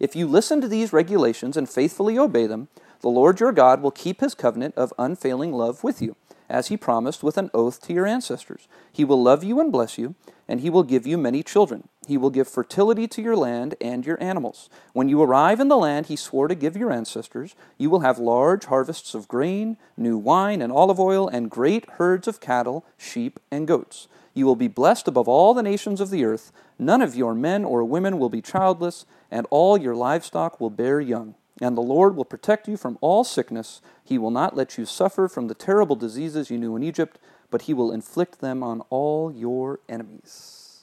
If 0.01 0.17
you 0.17 0.27
listen 0.27 0.59
to 0.59 0.67
these 0.67 0.91
regulations 0.91 1.55
and 1.55 1.69
faithfully 1.69 2.19
obey 2.19 2.45
them, 2.45 2.67
the 2.99 3.07
Lord 3.07 3.39
your 3.39 3.53
God 3.53 3.81
will 3.81 3.91
keep 3.91 4.19
his 4.19 4.35
covenant 4.35 4.75
of 4.75 4.91
unfailing 4.99 5.53
love 5.53 5.81
with 5.81 6.01
you, 6.01 6.17
as 6.49 6.67
he 6.67 6.75
promised 6.75 7.23
with 7.23 7.37
an 7.37 7.51
oath 7.53 7.81
to 7.83 7.93
your 7.93 8.05
ancestors. 8.05 8.67
He 8.91 9.05
will 9.05 9.23
love 9.23 9.45
you 9.45 9.61
and 9.61 9.71
bless 9.71 9.97
you, 9.97 10.15
and 10.45 10.59
he 10.59 10.69
will 10.69 10.83
give 10.83 11.07
you 11.07 11.17
many 11.17 11.41
children. 11.41 11.87
He 12.05 12.17
will 12.17 12.29
give 12.29 12.49
fertility 12.49 13.07
to 13.07 13.21
your 13.21 13.37
land 13.37 13.75
and 13.79 14.05
your 14.05 14.21
animals. 14.21 14.69
When 14.91 15.07
you 15.07 15.21
arrive 15.21 15.61
in 15.61 15.69
the 15.69 15.77
land 15.77 16.07
he 16.07 16.17
swore 16.17 16.49
to 16.49 16.53
give 16.53 16.75
your 16.75 16.91
ancestors, 16.91 17.55
you 17.77 17.89
will 17.89 18.01
have 18.01 18.19
large 18.19 18.65
harvests 18.65 19.13
of 19.13 19.29
grain, 19.29 19.77
new 19.95 20.17
wine 20.17 20.61
and 20.61 20.73
olive 20.73 20.99
oil, 20.99 21.29
and 21.29 21.49
great 21.49 21.89
herds 21.91 22.27
of 22.27 22.41
cattle, 22.41 22.83
sheep, 22.97 23.39
and 23.49 23.69
goats. 23.69 24.09
You 24.35 24.45
will 24.45 24.55
be 24.55 24.67
blessed 24.67 25.07
above 25.07 25.27
all 25.27 25.55
the 25.55 25.63
nations 25.63 25.99
of 25.99 26.11
the 26.11 26.23
earth. 26.23 26.51
None 26.77 27.01
of 27.01 27.15
your 27.15 27.33
men 27.33 27.65
or 27.65 27.83
women 27.83 28.19
will 28.19 28.29
be 28.29 28.41
childless, 28.41 29.05
and 29.31 29.47
all 29.49 29.77
your 29.77 29.95
livestock 29.95 30.59
will 30.59 30.69
bear 30.69 31.01
young. 31.01 31.33
And 31.61 31.75
the 31.75 31.81
Lord 31.81 32.15
will 32.15 32.25
protect 32.25 32.67
you 32.67 32.75
from 32.75 32.97
all 32.99 33.23
sickness. 33.23 33.81
He 34.03 34.17
will 34.17 34.29
not 34.31 34.55
let 34.55 34.77
you 34.77 34.85
suffer 34.85 35.29
from 35.29 35.47
the 35.47 35.55
terrible 35.55 35.95
diseases 35.95 36.51
you 36.51 36.57
knew 36.57 36.75
in 36.75 36.83
Egypt, 36.83 37.17
but 37.49 37.63
he 37.63 37.73
will 37.73 37.93
inflict 37.93 38.41
them 38.41 38.61
on 38.61 38.81
all 38.89 39.31
your 39.31 39.79
enemies. 39.87 40.81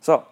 So, 0.00 0.28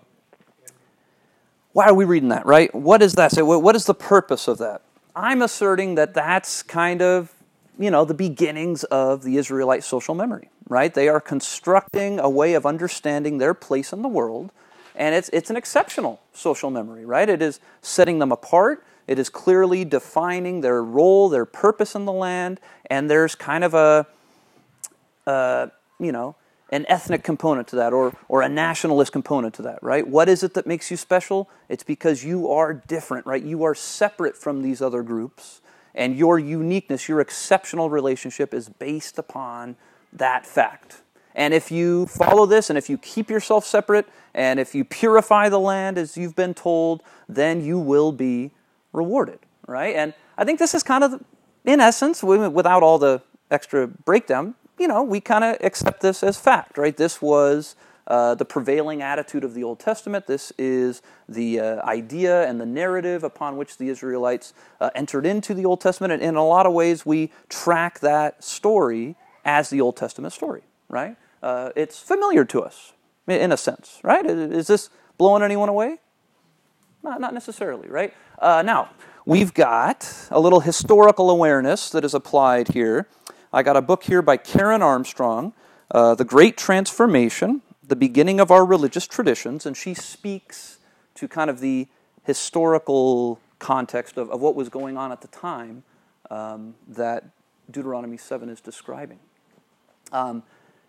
why 1.72 1.86
are 1.88 1.94
we 1.94 2.04
reading 2.04 2.28
that, 2.28 2.46
right? 2.46 2.72
What 2.72 3.02
is 3.02 3.14
that? 3.14 3.32
What 3.36 3.74
is 3.74 3.86
the 3.86 3.94
purpose 3.94 4.46
of 4.46 4.58
that? 4.58 4.82
I'm 5.16 5.42
asserting 5.42 5.96
that 5.96 6.14
that's 6.14 6.62
kind 6.62 7.02
of, 7.02 7.34
you 7.78 7.90
know, 7.90 8.04
the 8.04 8.14
beginnings 8.14 8.84
of 8.84 9.24
the 9.24 9.36
Israelite 9.36 9.82
social 9.82 10.14
memory, 10.14 10.48
right? 10.68 10.92
They 10.92 11.08
are 11.08 11.20
constructing 11.20 12.18
a 12.18 12.28
way 12.28 12.54
of 12.54 12.66
understanding 12.66 13.38
their 13.38 13.54
place 13.54 13.92
in 13.92 14.02
the 14.02 14.08
world, 14.08 14.50
and 14.94 15.14
it's, 15.14 15.28
it's 15.30 15.50
an 15.50 15.56
exceptional 15.56 16.20
social 16.32 16.70
memory, 16.70 17.04
right? 17.04 17.28
It 17.28 17.42
is 17.42 17.60
setting 17.82 18.18
them 18.18 18.32
apart 18.32 18.84
it 19.06 19.18
is 19.18 19.28
clearly 19.28 19.84
defining 19.84 20.60
their 20.60 20.82
role, 20.82 21.28
their 21.28 21.44
purpose 21.44 21.94
in 21.94 22.04
the 22.04 22.12
land, 22.12 22.60
and 22.90 23.08
there's 23.08 23.34
kind 23.34 23.62
of 23.62 23.74
a, 23.74 24.06
uh, 25.26 25.68
you 26.00 26.12
know, 26.12 26.34
an 26.70 26.84
ethnic 26.88 27.22
component 27.22 27.68
to 27.68 27.76
that 27.76 27.92
or, 27.92 28.16
or 28.28 28.42
a 28.42 28.48
nationalist 28.48 29.12
component 29.12 29.54
to 29.54 29.62
that, 29.62 29.80
right? 29.82 30.06
What 30.06 30.28
is 30.28 30.42
it 30.42 30.54
that 30.54 30.66
makes 30.66 30.90
you 30.90 30.96
special? 30.96 31.48
It's 31.68 31.84
because 31.84 32.24
you 32.24 32.50
are 32.50 32.74
different, 32.74 33.24
right? 33.26 33.42
You 33.42 33.62
are 33.62 33.74
separate 33.74 34.36
from 34.36 34.62
these 34.62 34.82
other 34.82 35.04
groups, 35.04 35.60
and 35.94 36.16
your 36.16 36.38
uniqueness, 36.38 37.08
your 37.08 37.20
exceptional 37.20 37.88
relationship 37.88 38.52
is 38.52 38.68
based 38.68 39.18
upon 39.18 39.76
that 40.16 40.46
fact. 40.46 41.02
And 41.34 41.52
if 41.52 41.70
you 41.70 42.06
follow 42.06 42.46
this 42.46 42.70
and 42.70 42.78
if 42.78 42.88
you 42.88 42.96
keep 42.96 43.28
yourself 43.28 43.64
separate 43.66 44.08
and 44.34 44.58
if 44.58 44.74
you 44.74 44.84
purify 44.84 45.48
the 45.48 45.60
land 45.60 45.98
as 45.98 46.16
you've 46.16 46.34
been 46.34 46.54
told, 46.54 47.02
then 47.28 47.62
you 47.62 47.78
will 47.78 48.10
be 48.10 48.52
rewarded, 48.92 49.40
right? 49.66 49.94
And 49.94 50.14
I 50.38 50.44
think 50.44 50.58
this 50.58 50.74
is 50.74 50.82
kind 50.82 51.04
of, 51.04 51.22
in 51.64 51.80
essence, 51.80 52.22
without 52.22 52.82
all 52.82 52.98
the 52.98 53.22
extra 53.50 53.86
breakdown, 53.86 54.54
you 54.78 54.88
know, 54.88 55.02
we 55.02 55.20
kind 55.20 55.44
of 55.44 55.56
accept 55.60 56.00
this 56.00 56.22
as 56.22 56.38
fact, 56.38 56.78
right? 56.78 56.96
This 56.96 57.20
was 57.20 57.76
uh, 58.06 58.34
the 58.34 58.44
prevailing 58.44 59.02
attitude 59.02 59.42
of 59.44 59.52
the 59.54 59.64
Old 59.64 59.80
Testament. 59.80 60.26
This 60.26 60.52
is 60.58 61.02
the 61.28 61.60
uh, 61.60 61.84
idea 61.84 62.46
and 62.48 62.60
the 62.60 62.66
narrative 62.66 63.24
upon 63.24 63.56
which 63.56 63.78
the 63.78 63.88
Israelites 63.88 64.54
uh, 64.80 64.90
entered 64.94 65.26
into 65.26 65.54
the 65.54 65.64
Old 65.64 65.80
Testament. 65.80 66.12
And 66.12 66.22
in 66.22 66.36
a 66.36 66.46
lot 66.46 66.66
of 66.66 66.72
ways, 66.72 67.04
we 67.04 67.32
track 67.48 68.00
that 68.00 68.44
story 68.44 69.16
as 69.46 69.70
the 69.70 69.80
Old 69.80 69.96
Testament 69.96 70.34
story, 70.34 70.62
right? 70.88 71.16
Uh, 71.42 71.70
it's 71.76 71.98
familiar 72.00 72.44
to 72.44 72.62
us 72.62 72.92
in 73.28 73.52
a 73.52 73.56
sense, 73.56 74.00
right? 74.02 74.26
Is 74.26 74.66
this 74.66 74.90
blowing 75.16 75.42
anyone 75.42 75.68
away? 75.68 75.98
Not, 77.02 77.20
not 77.20 77.32
necessarily, 77.32 77.88
right? 77.88 78.12
Uh, 78.40 78.62
now, 78.62 78.90
we've 79.24 79.54
got 79.54 80.28
a 80.30 80.40
little 80.40 80.60
historical 80.60 81.30
awareness 81.30 81.88
that 81.90 82.04
is 82.04 82.12
applied 82.12 82.68
here. 82.68 83.08
I 83.52 83.62
got 83.62 83.76
a 83.76 83.82
book 83.82 84.02
here 84.02 84.20
by 84.20 84.36
Karen 84.36 84.82
Armstrong, 84.82 85.52
uh, 85.92 86.16
The 86.16 86.24
Great 86.24 86.56
Transformation, 86.56 87.62
The 87.86 87.96
Beginning 87.96 88.40
of 88.40 88.50
Our 88.50 88.66
Religious 88.66 89.06
Traditions, 89.06 89.64
and 89.64 89.76
she 89.76 89.94
speaks 89.94 90.78
to 91.14 91.28
kind 91.28 91.48
of 91.48 91.60
the 91.60 91.86
historical 92.24 93.40
context 93.60 94.16
of, 94.16 94.28
of 94.30 94.40
what 94.40 94.56
was 94.56 94.68
going 94.68 94.96
on 94.96 95.12
at 95.12 95.20
the 95.20 95.28
time 95.28 95.84
um, 96.30 96.74
that 96.88 97.24
Deuteronomy 97.70 98.16
7 98.16 98.48
is 98.48 98.60
describing. 98.60 99.20
Um, 100.12 100.42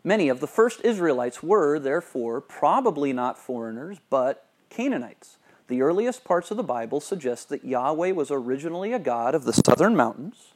many 0.03 0.29
of 0.29 0.39
the 0.39 0.47
first 0.47 0.81
Israelites 0.83 1.41
were, 1.41 1.79
therefore, 1.79 2.41
probably 2.41 3.13
not 3.13 3.37
foreigners, 3.37 3.97
but 4.09 4.45
Canaanites. 4.69 5.37
The 5.67 5.81
earliest 5.81 6.23
parts 6.23 6.49
of 6.49 6.57
the 6.57 6.63
Bible 6.63 7.01
suggest 7.01 7.49
that 7.49 7.65
Yahweh 7.65 8.11
was 8.11 8.31
originally 8.31 8.93
a 8.93 8.99
god 8.99 9.35
of 9.35 9.43
the 9.43 9.53
southern 9.53 9.95
mountains. 9.95 10.53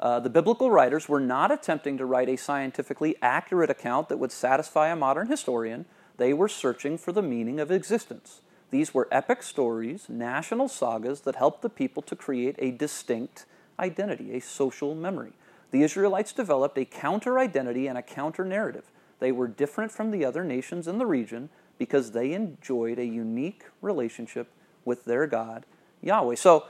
Uh, 0.00 0.20
the 0.20 0.30
biblical 0.30 0.70
writers 0.70 1.08
were 1.08 1.20
not 1.20 1.50
attempting 1.50 1.98
to 1.98 2.06
write 2.06 2.28
a 2.28 2.36
scientifically 2.36 3.16
accurate 3.20 3.68
account 3.68 4.08
that 4.08 4.18
would 4.18 4.32
satisfy 4.32 4.88
a 4.88 4.96
modern 4.96 5.28
historian. 5.28 5.84
They 6.16 6.32
were 6.32 6.48
searching 6.48 6.96
for 6.96 7.12
the 7.12 7.22
meaning 7.22 7.60
of 7.60 7.70
existence. 7.70 8.40
These 8.70 8.94
were 8.94 9.08
epic 9.10 9.42
stories, 9.42 10.08
national 10.08 10.68
sagas 10.68 11.22
that 11.22 11.36
helped 11.36 11.62
the 11.62 11.70
people 11.70 12.02
to 12.02 12.16
create 12.16 12.56
a 12.58 12.70
distinct 12.70 13.44
identity, 13.78 14.34
a 14.36 14.40
social 14.40 14.94
memory. 14.94 15.32
The 15.70 15.82
Israelites 15.82 16.32
developed 16.32 16.78
a 16.78 16.84
counter 16.84 17.38
identity 17.38 17.86
and 17.86 17.98
a 17.98 18.02
counter 18.02 18.44
narrative. 18.44 18.90
They 19.20 19.32
were 19.32 19.48
different 19.48 19.92
from 19.92 20.10
the 20.10 20.24
other 20.24 20.44
nations 20.44 20.88
in 20.88 20.98
the 20.98 21.06
region 21.06 21.50
because 21.78 22.12
they 22.12 22.32
enjoyed 22.32 22.98
a 22.98 23.04
unique 23.04 23.64
relationship 23.80 24.50
with 24.84 25.04
their 25.04 25.26
God, 25.26 25.66
Yahweh. 26.02 26.36
So, 26.36 26.64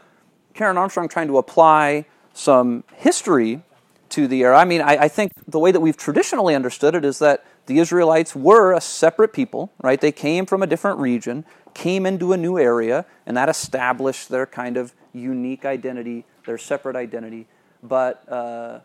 Karen 0.55 0.76
Armstrong 0.76 1.09
trying 1.09 1.28
to 1.28 1.38
apply 1.38 2.07
some 2.33 2.85
history 2.97 3.62
to 4.11 4.26
the 4.26 4.43
era. 4.43 4.59
I 4.59 4.64
mean, 4.64 4.81
I, 4.81 5.05
I, 5.05 5.09
think 5.09 5.33
the 5.47 5.59
way 5.59 5.71
that 5.71 5.81
we've 5.81 5.97
traditionally 5.97 6.55
understood 6.55 6.95
it 6.95 7.05
is 7.05 7.19
that 7.19 7.45
the 7.67 7.78
Israelites 7.78 8.35
were 8.35 8.73
a 8.73 8.81
separate 8.81 9.33
people, 9.33 9.71
right? 9.83 10.00
They 10.00 10.12
came 10.12 10.47
from 10.47 10.62
a 10.62 10.67
different 10.67 10.99
region, 10.99 11.45
came 11.75 12.07
into 12.07 12.33
a 12.33 12.37
new 12.37 12.59
area, 12.59 13.05
and 13.26 13.37
that 13.37 13.49
established 13.49 14.31
their 14.31 14.47
kind 14.47 14.76
of 14.76 14.95
unique 15.12 15.64
identity, 15.64 16.25
their 16.47 16.59
separate 16.59 16.97
identity. 16.97 17.47
But 17.83 18.26
uh, 18.31 18.81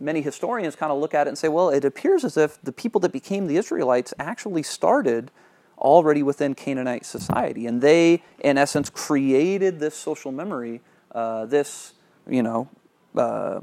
many 0.00 0.22
historians 0.22 0.74
kind 0.74 0.90
of 0.90 0.98
look 0.98 1.14
at 1.14 1.26
it 1.26 1.30
and 1.30 1.38
say, 1.38 1.48
well, 1.48 1.68
it 1.68 1.84
appears 1.84 2.24
as 2.24 2.36
if 2.36 2.60
the 2.62 2.72
people 2.72 3.00
that 3.02 3.12
became 3.12 3.46
the 3.46 3.56
Israelites 3.56 4.14
actually 4.18 4.62
started 4.62 5.30
already 5.78 6.22
within 6.22 6.54
Canaanite 6.54 7.04
society. 7.04 7.66
And 7.66 7.80
they, 7.80 8.22
in 8.38 8.58
essence, 8.58 8.90
created 8.90 9.78
this 9.78 9.94
social 9.94 10.32
memory, 10.32 10.80
uh, 11.12 11.46
this, 11.46 11.94
you 12.28 12.42
know, 12.42 12.68
uh, 13.16 13.60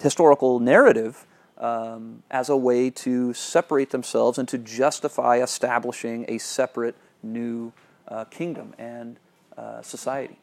historical 0.00 0.60
narrative 0.60 1.26
um, 1.58 2.22
as 2.30 2.48
a 2.48 2.56
way 2.56 2.88
to 2.90 3.34
separate 3.34 3.90
themselves 3.90 4.38
and 4.38 4.48
to 4.48 4.58
justify 4.58 5.42
establishing 5.42 6.24
a 6.28 6.38
separate 6.38 6.96
new 7.22 7.72
uh, 8.08 8.24
kingdom 8.24 8.74
and 8.78 9.18
uh, 9.56 9.82
society. 9.82 10.38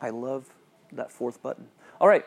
I 0.00 0.10
love 0.10 0.50
that 0.92 1.10
fourth 1.10 1.42
button. 1.42 1.68
All 2.00 2.08
right. 2.08 2.24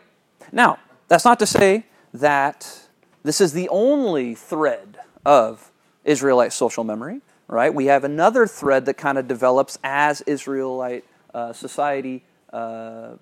Now, 0.51 0.79
that's 1.09 1.25
not 1.25 1.39
to 1.39 1.45
say 1.45 1.85
that 2.13 2.87
this 3.23 3.41
is 3.41 3.51
the 3.51 3.67
only 3.69 4.35
thread 4.35 4.99
of 5.25 5.71
Israelite 6.05 6.53
social 6.53 6.83
memory, 6.83 7.21
right? 7.47 7.73
We 7.73 7.87
have 7.87 8.03
another 8.03 8.47
thread 8.47 8.85
that 8.85 8.93
kind 8.93 9.17
of 9.17 9.27
develops 9.27 9.77
as 9.83 10.21
Israelite 10.21 11.03
uh, 11.33 11.51
society 11.51 12.23
uh, 12.53 13.13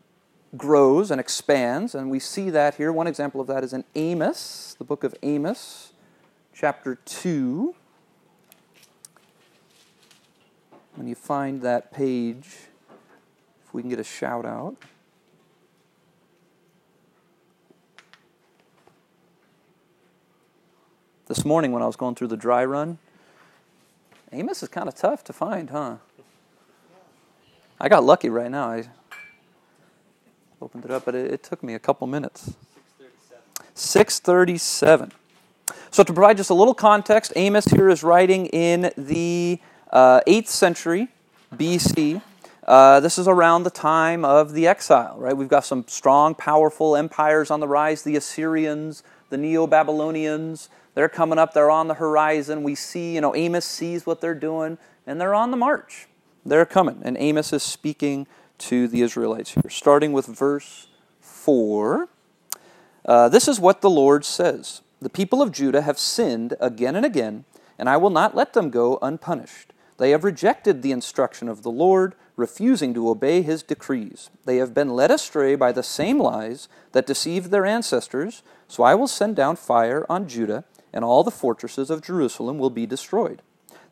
grows 0.56 1.12
and 1.12 1.20
expands, 1.20 1.96
and 1.96 2.12
we 2.12 2.20
see 2.20 2.50
that 2.50 2.76
here. 2.76 2.92
One 2.92 3.08
example 3.08 3.42
of 3.42 3.48
that 3.48 3.64
is 3.64 3.74
in 3.74 3.86
Amos, 3.96 4.76
the 4.78 4.86
book 4.86 5.04
of 5.04 5.16
Amos, 5.24 5.94
chapter 6.54 6.96
2. 6.96 7.74
When 10.96 11.08
you 11.08 11.16
find 11.16 11.62
that 11.62 11.94
page, 11.94 12.48
if 13.66 13.74
we 13.74 13.82
can 13.82 13.90
get 13.90 14.00
a 14.00 14.04
shout 14.04 14.46
out. 14.46 14.76
This 21.38 21.46
morning 21.46 21.72
when 21.72 21.84
I 21.84 21.86
was 21.86 21.96
going 21.96 22.16
through 22.16 22.30
the 22.30 22.38
dry 22.38 22.66
run. 22.66 22.98
Amos 24.32 24.64
is 24.64 24.70
kind 24.70 24.88
of 24.88 24.96
tough 24.96 25.24
to 25.26 25.34
find, 25.34 25.70
huh? 25.70 25.98
I 27.80 27.90
got 27.90 28.04
lucky 28.04 28.28
right 28.28 28.50
now. 28.50 28.72
I 28.72 28.86
opened 30.60 30.86
it 30.86 30.90
up, 30.90 31.06
but 31.06 31.14
it, 31.14 31.32
it 31.32 31.44
took 31.44 31.62
me 31.62 31.76
a 31.76 31.80
couple 31.80 32.08
minutes. 32.08 32.56
637. 33.76 35.12
So, 35.92 36.02
to 36.04 36.12
provide 36.12 36.38
just 36.38 36.50
a 36.50 36.56
little 36.56 36.74
context, 36.74 37.34
Amos 37.36 37.66
here 37.66 37.88
is 37.88 38.04
writing 38.04 38.48
in 38.48 38.92
the 38.98 39.60
uh, 39.92 40.22
8th 40.28 40.48
century 40.48 41.08
BC. 41.54 42.20
Uh, 42.66 43.00
this 43.00 43.20
is 43.20 43.28
around 43.28 43.62
the 43.62 43.70
time 43.70 44.26
of 44.26 44.54
the 44.54 44.66
exile, 44.66 45.16
right? 45.20 45.38
We've 45.38 45.48
got 45.48 45.66
some 45.66 45.86
strong, 45.88 46.34
powerful 46.34 46.96
empires 46.96 47.52
on 47.52 47.60
the 47.60 47.68
rise 47.68 48.02
the 48.02 48.16
Assyrians, 48.16 49.04
the 49.30 49.38
Neo 49.38 49.68
Babylonians, 49.68 50.70
they're 50.98 51.08
coming 51.08 51.38
up, 51.38 51.54
they're 51.54 51.70
on 51.70 51.88
the 51.88 51.94
horizon. 51.94 52.64
We 52.64 52.74
see, 52.74 53.14
you 53.14 53.22
know, 53.22 53.36
Amos 53.36 53.66
sees 53.66 54.08
what 54.08 54.20
they're 54.20 54.34
doing, 54.34 54.80
and 55.06 55.22
they're 55.22 55.36
on 55.36 55.52
the 55.52 55.58
march. 55.58 56.08
They're 56.44 56.66
coming. 56.66 57.04
And 57.04 57.16
Amos 57.20 57.54
is 57.54 57.62
speaking 57.62 58.26
to 58.58 58.88
the 58.88 59.04
Israelites 59.04 59.52
here, 59.52 59.70
starting 59.70 60.12
with 60.12 60.26
verse 60.26 60.88
4. 61.22 62.10
Uh, 63.06 63.30
this 63.30 63.48
is 63.48 63.60
what 63.60 63.82
the 63.82 63.92
Lord 63.92 64.26
says 64.26 64.82
The 65.00 65.08
people 65.08 65.40
of 65.40 65.52
Judah 65.52 65.84
have 65.84 66.00
sinned 66.00 66.56
again 66.60 66.96
and 66.96 67.06
again, 67.06 67.46
and 67.78 67.88
I 67.88 67.98
will 67.98 68.10
not 68.10 68.36
let 68.36 68.54
them 68.54 68.72
go 68.72 68.98
unpunished. 69.00 69.74
They 70.00 70.10
have 70.10 70.24
rejected 70.24 70.82
the 70.82 70.94
instruction 70.94 71.48
of 71.48 71.62
the 71.62 71.70
Lord, 71.70 72.16
refusing 72.36 72.96
to 72.96 73.08
obey 73.08 73.44
his 73.44 73.62
decrees. 73.62 74.32
They 74.46 74.58
have 74.58 74.74
been 74.74 74.90
led 74.90 75.12
astray 75.12 75.54
by 75.54 75.74
the 75.74 75.84
same 75.84 76.18
lies 76.18 76.68
that 76.94 77.06
deceived 77.06 77.52
their 77.52 77.68
ancestors, 77.68 78.42
so 78.68 78.82
I 78.82 78.96
will 78.96 79.08
send 79.08 79.36
down 79.36 79.58
fire 79.58 80.04
on 80.10 80.28
Judah 80.28 80.64
and 80.94 81.04
all 81.04 81.24
the 81.24 81.32
fortresses 81.32 81.90
of 81.90 82.02
Jerusalem 82.02 82.58
will 82.58 82.70
be 82.70 82.86
destroyed. 82.86 83.42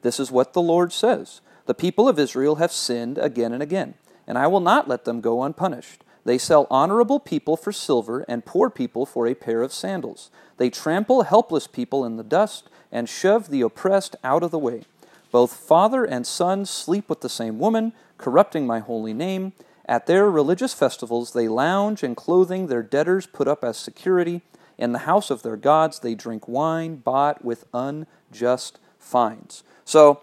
This 0.02 0.20
is 0.20 0.32
what 0.32 0.54
the 0.54 0.62
Lord 0.62 0.92
says 0.94 1.42
The 1.66 1.74
people 1.74 2.08
of 2.08 2.20
Israel 2.20 2.56
have 2.56 2.72
sinned 2.72 3.18
again 3.18 3.54
and 3.54 3.64
again, 3.64 3.96
and 4.28 4.38
I 4.38 4.48
will 4.48 4.60
not 4.60 4.88
let 4.88 5.06
them 5.06 5.22
go 5.22 5.44
unpunished. 5.44 6.04
They 6.26 6.40
sell 6.40 6.66
honorable 6.72 7.20
people 7.20 7.56
for 7.56 7.72
silver 7.72 8.26
and 8.28 8.46
poor 8.46 8.70
people 8.72 9.06
for 9.06 9.28
a 9.28 9.36
pair 9.36 9.62
of 9.62 9.72
sandals. 9.72 10.32
They 10.58 10.72
trample 10.72 11.24
helpless 11.24 11.68
people 11.68 12.04
in 12.04 12.18
the 12.18 12.24
dust 12.24 12.70
and 12.92 13.08
shove 13.08 13.50
the 13.50 13.62
oppressed 13.62 14.16
out 14.24 14.42
of 14.42 14.52
the 14.52 14.60
way. 14.60 14.84
Both 15.32 15.54
father 15.54 16.04
and 16.04 16.26
son 16.26 16.66
sleep 16.66 17.10
with 17.10 17.22
the 17.22 17.30
same 17.30 17.60
woman, 17.60 17.94
corrupting 18.18 18.66
my 18.66 18.80
holy 18.80 19.14
name. 19.14 19.54
At 19.86 20.08
their 20.08 20.30
religious 20.32 20.74
festivals, 20.74 21.34
they 21.34 21.48
lounge 21.48 22.04
in 22.04 22.16
clothing 22.16 22.68
their 22.68 22.82
debtors 22.82 23.28
put 23.28 23.48
up 23.48 23.64
as 23.64 23.78
security. 23.78 24.42
In 24.78 24.92
the 24.92 25.00
house 25.00 25.30
of 25.30 25.44
their 25.44 25.56
gods, 25.56 26.00
they 26.00 26.16
drink 26.16 26.48
wine 26.48 26.98
bought 26.98 27.44
with 27.44 27.66
unjust 27.74 28.80
fines. 29.00 29.64
So, 29.86 30.22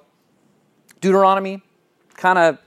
Deuteronomy, 1.00 1.62
kind 2.14 2.38
of, 2.38 2.58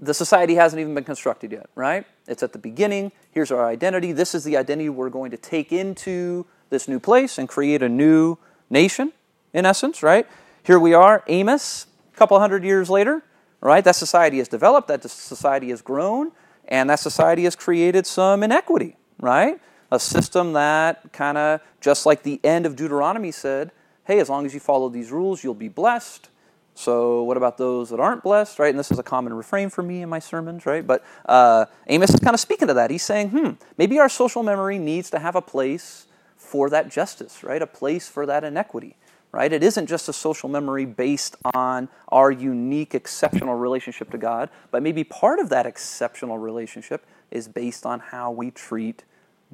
the 0.00 0.14
society 0.14 0.56
hasn't 0.56 0.80
even 0.80 0.94
been 0.94 1.04
constructed 1.04 1.52
yet, 1.52 1.70
right? 1.74 2.04
It's 2.26 2.42
at 2.42 2.52
the 2.52 2.58
beginning. 2.58 3.12
Here's 3.30 3.50
our 3.50 3.66
identity. 3.66 4.12
This 4.12 4.34
is 4.34 4.44
the 4.44 4.56
identity 4.56 4.88
we're 4.88 5.10
going 5.10 5.30
to 5.30 5.36
take 5.36 5.72
into 5.72 6.46
this 6.70 6.88
new 6.88 7.00
place 7.00 7.38
and 7.38 7.48
create 7.48 7.82
a 7.82 7.88
new 7.88 8.36
nation, 8.70 9.12
in 9.52 9.64
essence, 9.64 10.02
right? 10.02 10.26
Here 10.62 10.78
we 10.78 10.94
are, 10.94 11.22
Amos, 11.28 11.86
a 12.12 12.16
couple 12.16 12.38
hundred 12.38 12.64
years 12.64 12.90
later, 12.90 13.22
right? 13.60 13.84
That 13.84 13.96
society 13.96 14.38
has 14.38 14.48
developed, 14.48 14.88
that 14.88 15.02
society 15.08 15.70
has 15.70 15.80
grown, 15.82 16.32
and 16.66 16.90
that 16.90 16.98
society 16.98 17.44
has 17.44 17.56
created 17.56 18.06
some 18.06 18.42
inequity, 18.42 18.96
right? 19.20 19.60
A 19.94 20.00
system 20.00 20.54
that 20.54 21.12
kind 21.12 21.38
of, 21.38 21.60
just 21.80 22.04
like 22.04 22.24
the 22.24 22.40
end 22.42 22.66
of 22.66 22.74
Deuteronomy 22.74 23.30
said, 23.30 23.70
hey, 24.06 24.18
as 24.18 24.28
long 24.28 24.44
as 24.44 24.52
you 24.52 24.58
follow 24.58 24.88
these 24.88 25.12
rules, 25.12 25.44
you'll 25.44 25.54
be 25.54 25.68
blessed. 25.68 26.30
So, 26.74 27.22
what 27.22 27.36
about 27.36 27.58
those 27.58 27.90
that 27.90 28.00
aren't 28.00 28.24
blessed, 28.24 28.58
right? 28.58 28.70
And 28.70 28.78
this 28.78 28.90
is 28.90 28.98
a 28.98 29.04
common 29.04 29.32
refrain 29.32 29.70
for 29.70 29.84
me 29.84 30.02
in 30.02 30.08
my 30.08 30.18
sermons, 30.18 30.66
right? 30.66 30.84
But 30.84 31.04
uh, 31.26 31.66
Amos 31.86 32.10
is 32.10 32.18
kind 32.18 32.34
of 32.34 32.40
speaking 32.40 32.66
to 32.66 32.74
that. 32.74 32.90
He's 32.90 33.04
saying, 33.04 33.30
hmm, 33.30 33.50
maybe 33.78 34.00
our 34.00 34.08
social 34.08 34.42
memory 34.42 34.78
needs 34.78 35.10
to 35.10 35.20
have 35.20 35.36
a 35.36 35.40
place 35.40 36.06
for 36.36 36.68
that 36.70 36.88
justice, 36.88 37.44
right? 37.44 37.62
A 37.62 37.66
place 37.66 38.08
for 38.08 38.26
that 38.26 38.42
inequity, 38.42 38.96
right? 39.30 39.52
It 39.52 39.62
isn't 39.62 39.86
just 39.86 40.08
a 40.08 40.12
social 40.12 40.48
memory 40.48 40.86
based 40.86 41.36
on 41.54 41.88
our 42.08 42.32
unique, 42.32 42.96
exceptional 42.96 43.54
relationship 43.54 44.10
to 44.10 44.18
God, 44.18 44.50
but 44.72 44.82
maybe 44.82 45.04
part 45.04 45.38
of 45.38 45.50
that 45.50 45.66
exceptional 45.66 46.38
relationship 46.38 47.06
is 47.30 47.46
based 47.46 47.86
on 47.86 48.00
how 48.00 48.32
we 48.32 48.50
treat 48.50 49.04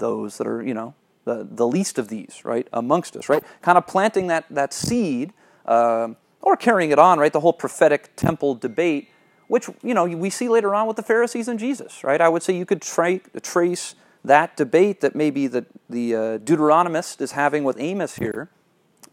those 0.00 0.38
that 0.38 0.46
are, 0.46 0.62
you 0.62 0.74
know, 0.74 0.94
the, 1.24 1.46
the 1.48 1.66
least 1.66 1.98
of 1.98 2.08
these, 2.08 2.40
right, 2.44 2.66
amongst 2.72 3.16
us, 3.16 3.28
right? 3.28 3.44
Kind 3.62 3.78
of 3.78 3.86
planting 3.86 4.26
that, 4.26 4.46
that 4.50 4.72
seed. 4.72 5.32
Uh, 5.64 6.14
or 6.42 6.56
carrying 6.56 6.90
it 6.90 6.98
on, 6.98 7.18
right? 7.18 7.32
The 7.32 7.40
whole 7.40 7.52
prophetic 7.52 8.16
temple 8.16 8.54
debate, 8.54 9.08
which 9.48 9.68
you 9.82 9.94
know 9.94 10.04
we 10.04 10.30
see 10.30 10.48
later 10.48 10.74
on 10.74 10.86
with 10.86 10.96
the 10.96 11.02
Pharisees 11.02 11.48
and 11.48 11.58
Jesus, 11.58 12.02
right? 12.04 12.20
I 12.20 12.28
would 12.28 12.42
say 12.42 12.56
you 12.56 12.66
could 12.66 12.82
tra- 12.82 13.20
trace 13.42 13.94
that 14.24 14.56
debate 14.56 15.00
that 15.00 15.14
maybe 15.14 15.46
the 15.46 15.66
the 15.88 16.14
uh, 16.14 16.38
Deuteronomist 16.38 17.20
is 17.20 17.32
having 17.32 17.64
with 17.64 17.78
Amos 17.78 18.16
here, 18.16 18.48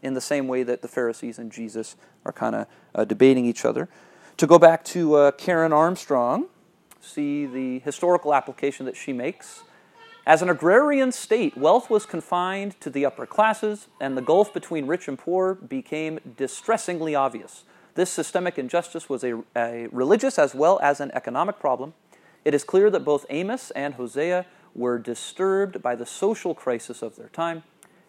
in 0.02 0.14
the 0.14 0.20
same 0.20 0.48
way 0.48 0.62
that 0.62 0.82
the 0.82 0.88
Pharisees 0.88 1.38
and 1.38 1.52
Jesus 1.52 1.96
are 2.24 2.32
kind 2.32 2.54
of 2.54 2.66
uh, 2.94 3.04
debating 3.04 3.44
each 3.44 3.64
other. 3.64 3.88
To 4.36 4.46
go 4.46 4.58
back 4.58 4.84
to 4.86 5.14
uh, 5.14 5.30
Karen 5.32 5.72
Armstrong, 5.72 6.46
see 7.00 7.44
the 7.44 7.80
historical 7.80 8.32
application 8.32 8.86
that 8.86 8.96
she 8.96 9.12
makes. 9.12 9.64
As 10.28 10.42
an 10.42 10.50
agrarian 10.50 11.10
state, 11.10 11.56
wealth 11.56 11.88
was 11.88 12.04
confined 12.04 12.78
to 12.82 12.90
the 12.90 13.06
upper 13.06 13.24
classes, 13.24 13.88
and 13.98 14.14
the 14.14 14.20
gulf 14.20 14.52
between 14.52 14.86
rich 14.86 15.08
and 15.08 15.18
poor 15.18 15.54
became 15.54 16.20
distressingly 16.36 17.14
obvious. 17.14 17.64
This 17.94 18.10
systemic 18.10 18.58
injustice 18.58 19.08
was 19.08 19.24
a, 19.24 19.42
a, 19.56 19.86
religious 19.90 20.38
as 20.38 20.54
well 20.54 20.78
as 20.82 21.00
an 21.00 21.10
economic 21.14 21.58
problem. 21.58 21.94
It 22.44 22.52
is 22.52 22.62
clear 22.62 22.90
that 22.90 23.06
both 23.06 23.24
Amos 23.30 23.70
and 23.70 23.94
Hosea 23.94 24.44
were 24.74 24.98
disturbed 24.98 25.80
by 25.80 25.94
the 25.96 26.04
social 26.04 26.54
crisis 26.54 27.00
of 27.00 27.16
their 27.16 27.30
time. 27.30 27.62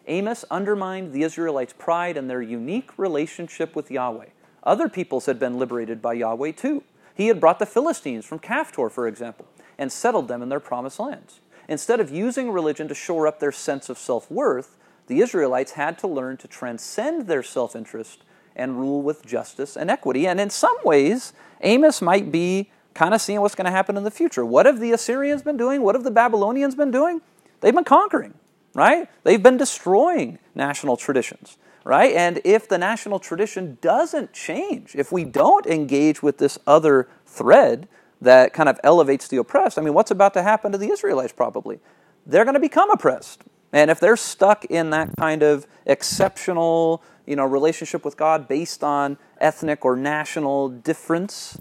Amos 0.06 0.44
undermined 0.50 1.14
the 1.14 1.22
Israelites' 1.22 1.72
pride 1.72 2.18
and 2.18 2.28
their 2.28 2.42
unique 2.42 2.90
relationship 2.98 3.74
with 3.74 3.90
Yahweh. 3.90 4.28
Other 4.62 4.90
peoples 4.90 5.24
had 5.24 5.38
been 5.38 5.58
liberated 5.58 6.02
by 6.02 6.12
Yahweh 6.12 6.52
too. 6.52 6.82
He 7.14 7.28
had 7.28 7.40
brought 7.40 7.60
the 7.60 7.64
Philistines 7.64 8.26
from 8.26 8.40
Caphtor, 8.40 8.90
for 8.90 9.08
example, 9.08 9.46
and 9.78 9.90
settled 9.90 10.28
them 10.28 10.42
in 10.42 10.50
their 10.50 10.60
promised 10.60 11.00
lands. 11.00 11.40
Instead 11.70 12.00
of 12.00 12.10
using 12.10 12.50
religion 12.50 12.88
to 12.88 12.94
shore 12.96 13.28
up 13.28 13.38
their 13.38 13.52
sense 13.52 13.88
of 13.88 13.96
self 13.96 14.28
worth, 14.28 14.76
the 15.06 15.20
Israelites 15.20 15.72
had 15.72 15.96
to 16.00 16.08
learn 16.08 16.36
to 16.38 16.48
transcend 16.48 17.28
their 17.28 17.44
self 17.44 17.76
interest 17.76 18.24
and 18.56 18.78
rule 18.78 19.00
with 19.00 19.24
justice 19.24 19.76
and 19.76 19.88
equity. 19.88 20.26
And 20.26 20.40
in 20.40 20.50
some 20.50 20.76
ways, 20.84 21.32
Amos 21.60 22.02
might 22.02 22.32
be 22.32 22.70
kind 22.92 23.14
of 23.14 23.20
seeing 23.20 23.40
what's 23.40 23.54
going 23.54 23.66
to 23.66 23.70
happen 23.70 23.96
in 23.96 24.02
the 24.02 24.10
future. 24.10 24.44
What 24.44 24.66
have 24.66 24.80
the 24.80 24.90
Assyrians 24.90 25.42
been 25.42 25.56
doing? 25.56 25.82
What 25.82 25.94
have 25.94 26.02
the 26.02 26.10
Babylonians 26.10 26.74
been 26.74 26.90
doing? 26.90 27.22
They've 27.60 27.74
been 27.74 27.84
conquering, 27.84 28.34
right? 28.74 29.08
They've 29.22 29.42
been 29.42 29.56
destroying 29.56 30.40
national 30.56 30.96
traditions, 30.96 31.56
right? 31.84 32.12
And 32.12 32.40
if 32.44 32.68
the 32.68 32.78
national 32.78 33.20
tradition 33.20 33.78
doesn't 33.80 34.32
change, 34.32 34.96
if 34.96 35.12
we 35.12 35.22
don't 35.22 35.66
engage 35.66 36.20
with 36.20 36.38
this 36.38 36.58
other 36.66 37.06
thread, 37.26 37.86
that 38.20 38.52
kind 38.52 38.68
of 38.68 38.78
elevates 38.84 39.28
the 39.28 39.38
oppressed, 39.38 39.78
I 39.78 39.82
mean, 39.82 39.94
what's 39.94 40.10
about 40.10 40.34
to 40.34 40.42
happen 40.42 40.72
to 40.72 40.78
the 40.78 40.90
Israelites 40.90 41.32
probably? 41.32 41.80
They're 42.26 42.44
going 42.44 42.54
to 42.54 42.60
become 42.60 42.90
oppressed. 42.90 43.42
And 43.72 43.90
if 43.90 44.00
they're 44.00 44.16
stuck 44.16 44.64
in 44.66 44.90
that 44.90 45.16
kind 45.16 45.42
of 45.42 45.66
exceptional, 45.86 47.02
you 47.26 47.36
know, 47.36 47.44
relationship 47.44 48.04
with 48.04 48.16
God 48.16 48.48
based 48.48 48.82
on 48.82 49.16
ethnic 49.40 49.84
or 49.84 49.96
national 49.96 50.68
difference, 50.68 51.58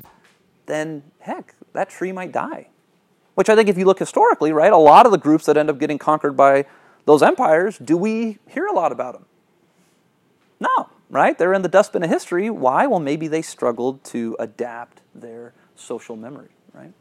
then 0.66 1.04
heck, 1.20 1.54
that 1.74 1.90
tree 1.90 2.12
might 2.12 2.32
die. 2.32 2.68
Which 3.36 3.48
I 3.48 3.56
think 3.56 3.70
if 3.70 3.78
you 3.78 3.86
look 3.86 4.00
historically, 4.00 4.52
right, 4.52 4.74
a 4.74 4.78
lot 4.78 5.06
of 5.06 5.12
the 5.12 5.18
groups 5.18 5.46
that 5.46 5.56
end 5.56 5.70
up 5.70 5.80
getting 5.80 5.98
conquered 5.98 6.36
by 6.36 6.66
those 7.06 7.24
empires, 7.24 7.78
do 7.78 7.96
we 7.96 8.40
hear 8.48 8.66
a 8.66 8.74
lot 8.74 8.92
about 8.92 9.14
them? 9.14 9.26
No, 10.60 10.90
right? 11.10 11.38
They're 11.38 11.54
in 11.54 11.62
the 11.62 11.70
dustbin 11.70 12.04
of 12.04 12.10
history. 12.10 12.50
Why? 12.50 12.86
Well, 12.86 13.00
maybe 13.00 13.28
they 13.28 13.42
struggled 13.42 14.04
to 14.06 14.36
adapt 14.40 15.02
their 15.16 15.54
social 15.80 16.16
memory, 16.16 16.50
right? 16.74 16.92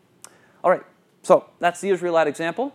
All 0.62 0.70
right, 0.70 0.82
so 1.22 1.46
that's 1.58 1.80
the 1.80 1.90
Israelite 1.90 2.26
example. 2.26 2.74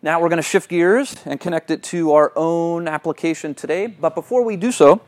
Now 0.00 0.20
we're 0.20 0.28
going 0.28 0.42
to 0.42 0.48
shift 0.48 0.68
gears 0.68 1.14
and 1.24 1.38
connect 1.38 1.70
it 1.70 1.82
to 1.84 2.12
our 2.12 2.32
own 2.34 2.88
application 2.88 3.54
today. 3.54 3.86
But 3.86 4.14
before 4.14 4.42
we 4.42 4.56
do 4.56 4.72
so, 4.72 5.00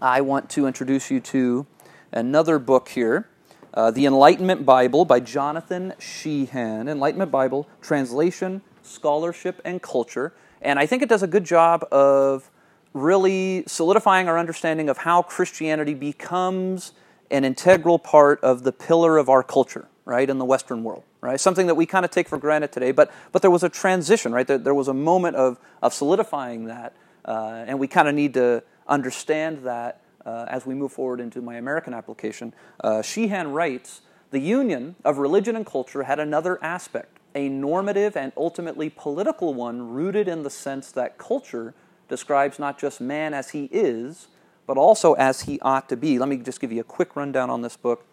I 0.00 0.22
want 0.22 0.48
to 0.50 0.66
introduce 0.66 1.10
you 1.10 1.20
to 1.20 1.66
another 2.12 2.58
book 2.58 2.88
here 2.88 3.28
uh, 3.74 3.90
The 3.90 4.06
Enlightenment 4.06 4.64
Bible 4.64 5.04
by 5.04 5.20
Jonathan 5.20 5.92
Sheehan. 5.98 6.88
Enlightenment 6.88 7.30
Bible, 7.30 7.68
Translation, 7.82 8.62
Scholarship, 8.82 9.60
and 9.64 9.82
Culture. 9.82 10.32
And 10.62 10.78
I 10.78 10.86
think 10.86 11.02
it 11.02 11.08
does 11.08 11.22
a 11.22 11.26
good 11.26 11.44
job 11.44 11.84
of 11.92 12.50
really 12.94 13.64
solidifying 13.66 14.28
our 14.28 14.38
understanding 14.38 14.88
of 14.88 14.98
how 14.98 15.22
Christianity 15.22 15.94
becomes 15.94 16.92
an 17.30 17.44
integral 17.44 17.98
part 17.98 18.40
of 18.42 18.62
the 18.62 18.72
pillar 18.72 19.18
of 19.18 19.28
our 19.28 19.42
culture, 19.42 19.88
right, 20.04 20.28
in 20.28 20.38
the 20.38 20.44
Western 20.44 20.84
world, 20.84 21.02
right? 21.20 21.40
Something 21.40 21.66
that 21.66 21.74
we 21.74 21.86
kind 21.86 22.04
of 22.04 22.10
take 22.10 22.28
for 22.28 22.38
granted 22.38 22.72
today, 22.72 22.92
but, 22.92 23.10
but 23.32 23.42
there 23.42 23.50
was 23.50 23.62
a 23.62 23.68
transition, 23.68 24.32
right? 24.32 24.46
There, 24.46 24.58
there 24.58 24.74
was 24.74 24.88
a 24.88 24.94
moment 24.94 25.36
of, 25.36 25.58
of 25.82 25.92
solidifying 25.94 26.66
that, 26.66 26.94
uh, 27.24 27.64
and 27.66 27.78
we 27.78 27.88
kind 27.88 28.08
of 28.08 28.14
need 28.14 28.34
to 28.34 28.62
understand 28.86 29.64
that 29.64 30.00
uh, 30.24 30.46
as 30.48 30.66
we 30.66 30.74
move 30.74 30.92
forward 30.92 31.20
into 31.20 31.40
my 31.40 31.56
American 31.56 31.94
application. 31.94 32.54
Uh, 32.82 33.02
Sheehan 33.02 33.52
writes 33.52 34.00
The 34.30 34.38
union 34.38 34.96
of 35.04 35.18
religion 35.18 35.56
and 35.56 35.66
culture 35.66 36.04
had 36.04 36.18
another 36.18 36.62
aspect, 36.62 37.18
a 37.34 37.48
normative 37.48 38.16
and 38.16 38.32
ultimately 38.36 38.90
political 38.90 39.54
one 39.54 39.90
rooted 39.90 40.28
in 40.28 40.42
the 40.42 40.50
sense 40.50 40.90
that 40.92 41.18
culture 41.18 41.74
describes 42.08 42.58
not 42.58 42.78
just 42.78 43.00
man 43.00 43.34
as 43.34 43.50
he 43.50 43.64
is 43.72 44.28
but 44.66 44.76
also 44.76 45.14
as 45.14 45.42
he 45.42 45.60
ought 45.60 45.88
to 45.88 45.96
be. 45.96 46.18
Let 46.18 46.28
me 46.28 46.36
just 46.38 46.60
give 46.60 46.72
you 46.72 46.80
a 46.80 46.84
quick 46.84 47.16
rundown 47.16 47.50
on 47.50 47.62
this 47.62 47.76
book. 47.76 48.06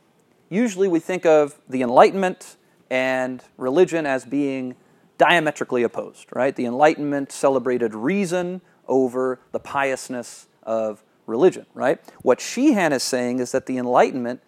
Usually 0.49 0.87
we 0.87 0.99
think 0.99 1.25
of 1.25 1.59
the 1.69 1.81
Enlightenment 1.81 2.57
and 2.89 3.43
religion 3.57 4.05
as 4.05 4.25
being 4.25 4.75
diametrically 5.17 5.83
opposed, 5.83 6.27
right? 6.33 6.55
The 6.55 6.65
Enlightenment 6.65 7.31
celebrated 7.31 7.93
reason 7.93 8.61
over 8.87 9.39
the 9.51 9.59
piousness 9.59 10.47
of 10.63 11.03
religion, 11.25 11.65
right? 11.73 11.99
What 12.21 12.41
Sheehan 12.41 12.91
is 12.91 13.03
saying 13.03 13.39
is 13.39 13.51
that 13.51 13.65
the 13.65 13.77
Enlightenment, 13.77 14.41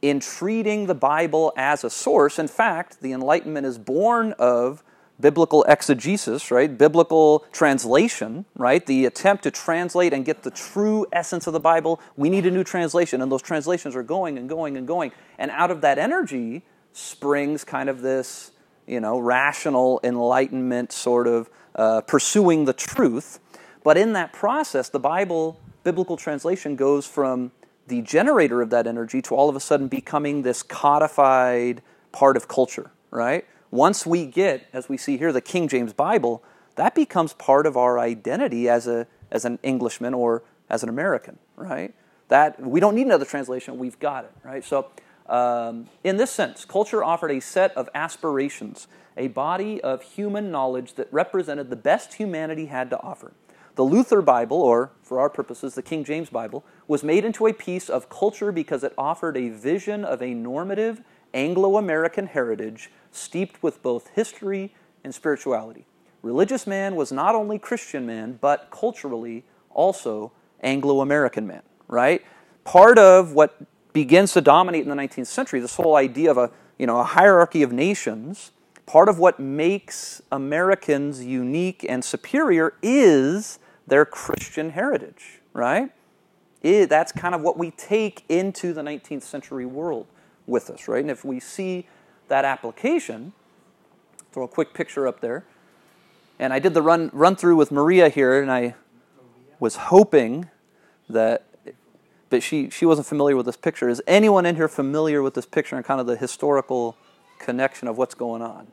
in 0.00 0.20
treating 0.20 0.86
the 0.86 0.94
Bible 0.94 1.52
as 1.56 1.82
a 1.82 1.90
source, 1.90 2.38
in 2.38 2.46
fact, 2.46 3.00
the 3.00 3.12
Enlightenment 3.12 3.66
is 3.66 3.78
born 3.78 4.32
of 4.38 4.84
biblical 5.20 5.64
exegesis, 5.64 6.50
right? 6.50 6.76
Biblical 6.76 7.44
translation, 7.52 8.44
right? 8.54 8.84
The 8.84 9.06
attempt 9.06 9.42
to 9.44 9.50
translate 9.50 10.12
and 10.12 10.24
get 10.24 10.42
the 10.42 10.50
true 10.50 11.06
essence 11.12 11.46
of 11.46 11.52
the 11.52 11.60
Bible. 11.60 12.00
We 12.16 12.30
need 12.30 12.46
a 12.46 12.50
new 12.50 12.64
translation, 12.64 13.20
and 13.20 13.30
those 13.30 13.42
translations 13.42 13.96
are 13.96 14.02
going 14.02 14.38
and 14.38 14.48
going 14.48 14.76
and 14.76 14.86
going. 14.86 15.12
And 15.38 15.50
out 15.50 15.70
of 15.70 15.80
that 15.80 15.98
energy 15.98 16.62
springs 16.92 17.64
kind 17.64 17.88
of 17.88 18.00
this, 18.02 18.52
you 18.86 19.00
know, 19.00 19.18
rational 19.18 20.00
enlightenment 20.04 20.92
sort 20.92 21.26
of 21.26 21.50
uh, 21.74 22.00
pursuing 22.02 22.64
the 22.64 22.72
truth. 22.72 23.40
But 23.84 23.96
in 23.96 24.12
that 24.14 24.32
process, 24.32 24.88
the 24.88 25.00
Bible, 25.00 25.60
biblical 25.84 26.16
translation, 26.16 26.76
goes 26.76 27.06
from 27.06 27.52
the 27.86 28.02
generator 28.02 28.60
of 28.60 28.70
that 28.70 28.86
energy 28.86 29.22
to 29.22 29.34
all 29.34 29.48
of 29.48 29.56
a 29.56 29.60
sudden 29.60 29.88
becoming 29.88 30.42
this 30.42 30.62
codified 30.62 31.82
part 32.12 32.36
of 32.36 32.48
culture, 32.48 32.90
right? 33.10 33.46
Once 33.70 34.06
we 34.06 34.24
get, 34.24 34.66
as 34.72 34.88
we 34.88 34.96
see 34.96 35.16
here, 35.16 35.32
the 35.32 35.40
King 35.40 35.68
James 35.68 35.92
Bible, 35.92 36.42
that 36.76 36.94
becomes 36.94 37.34
part 37.34 37.66
of 37.66 37.76
our 37.76 37.98
identity 37.98 38.68
as 38.68 38.86
a 38.86 39.06
as 39.30 39.44
an 39.44 39.58
Englishman 39.62 40.14
or 40.14 40.42
as 40.70 40.82
an 40.82 40.88
American, 40.88 41.38
right? 41.56 41.94
That 42.28 42.60
we 42.60 42.80
don't 42.80 42.94
need 42.94 43.06
another 43.06 43.24
translation; 43.24 43.78
we've 43.78 43.98
got 43.98 44.24
it, 44.24 44.32
right? 44.42 44.64
So, 44.64 44.90
um, 45.28 45.88
in 46.02 46.16
this 46.16 46.30
sense, 46.30 46.64
culture 46.64 47.04
offered 47.04 47.30
a 47.30 47.40
set 47.40 47.76
of 47.76 47.90
aspirations, 47.94 48.88
a 49.16 49.28
body 49.28 49.80
of 49.82 50.02
human 50.02 50.50
knowledge 50.50 50.94
that 50.94 51.08
represented 51.12 51.68
the 51.68 51.76
best 51.76 52.14
humanity 52.14 52.66
had 52.66 52.88
to 52.90 53.00
offer. 53.02 53.32
The 53.74 53.84
Luther 53.84 54.22
Bible, 54.22 54.60
or 54.60 54.90
for 55.02 55.20
our 55.20 55.30
purposes, 55.30 55.74
the 55.74 55.82
King 55.82 56.04
James 56.04 56.30
Bible, 56.30 56.64
was 56.88 57.04
made 57.04 57.24
into 57.24 57.46
a 57.46 57.52
piece 57.52 57.88
of 57.88 58.08
culture 58.08 58.50
because 58.50 58.82
it 58.82 58.92
offered 58.98 59.36
a 59.36 59.50
vision 59.50 60.04
of 60.04 60.20
a 60.20 60.34
normative 60.34 61.02
Anglo 61.34 61.76
American 61.76 62.26
heritage 62.26 62.90
steeped 63.12 63.62
with 63.62 63.82
both 63.82 64.08
history 64.08 64.74
and 65.04 65.14
spirituality. 65.14 65.86
Religious 66.22 66.66
man 66.66 66.96
was 66.96 67.12
not 67.12 67.34
only 67.34 67.58
Christian 67.58 68.06
man, 68.06 68.38
but 68.40 68.68
culturally 68.70 69.44
also 69.70 70.32
Anglo 70.62 71.00
American 71.00 71.46
man, 71.46 71.62
right? 71.86 72.22
Part 72.64 72.98
of 72.98 73.32
what 73.32 73.60
begins 73.92 74.32
to 74.32 74.40
dominate 74.40 74.82
in 74.82 74.88
the 74.88 74.94
19th 74.94 75.26
century, 75.26 75.60
this 75.60 75.76
whole 75.76 75.96
idea 75.96 76.30
of 76.30 76.38
a, 76.38 76.50
you 76.78 76.86
know, 76.86 76.98
a 76.98 77.04
hierarchy 77.04 77.62
of 77.62 77.72
nations, 77.72 78.50
part 78.86 79.08
of 79.08 79.18
what 79.18 79.38
makes 79.38 80.20
Americans 80.32 81.24
unique 81.24 81.84
and 81.88 82.04
superior 82.04 82.74
is 82.82 83.58
their 83.86 84.04
Christian 84.04 84.70
heritage, 84.70 85.40
right? 85.52 85.90
It, 86.62 86.88
that's 86.88 87.12
kind 87.12 87.34
of 87.34 87.40
what 87.40 87.56
we 87.56 87.70
take 87.70 88.24
into 88.28 88.72
the 88.72 88.82
19th 88.82 89.22
century 89.22 89.66
world 89.66 90.06
with 90.48 90.70
us, 90.70 90.88
right? 90.88 91.00
And 91.00 91.10
if 91.10 91.24
we 91.24 91.38
see 91.38 91.86
that 92.28 92.44
application, 92.44 93.32
throw 94.32 94.44
a 94.44 94.48
quick 94.48 94.74
picture 94.74 95.06
up 95.06 95.20
there. 95.20 95.44
And 96.38 96.52
I 96.52 96.58
did 96.58 96.74
the 96.74 96.82
run, 96.82 97.10
run 97.12 97.36
through 97.36 97.56
with 97.56 97.70
Maria 97.70 98.08
here, 98.08 98.40
and 98.40 98.50
I 98.50 98.74
was 99.60 99.76
hoping 99.76 100.48
that, 101.08 101.46
but 102.30 102.42
she, 102.42 102.70
she 102.70 102.86
wasn't 102.86 103.06
familiar 103.06 103.36
with 103.36 103.46
this 103.46 103.56
picture. 103.56 103.88
Is 103.88 104.02
anyone 104.06 104.46
in 104.46 104.56
here 104.56 104.68
familiar 104.68 105.22
with 105.22 105.34
this 105.34 105.46
picture 105.46 105.76
and 105.76 105.84
kind 105.84 106.00
of 106.00 106.06
the 106.06 106.16
historical 106.16 106.96
connection 107.38 107.88
of 107.88 107.98
what's 107.98 108.14
going 108.14 108.42
on? 108.42 108.68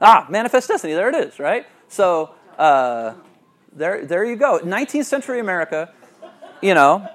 Ah, 0.00 0.26
Manifest 0.28 0.68
Destiny, 0.68 0.92
there 0.92 1.08
it 1.08 1.14
is, 1.14 1.38
right? 1.38 1.66
So, 1.88 2.34
uh, 2.58 3.14
there, 3.72 4.04
there 4.04 4.24
you 4.24 4.36
go. 4.36 4.58
19th 4.58 5.04
century 5.04 5.38
America, 5.38 5.92
you 6.60 6.74
know, 6.74 7.08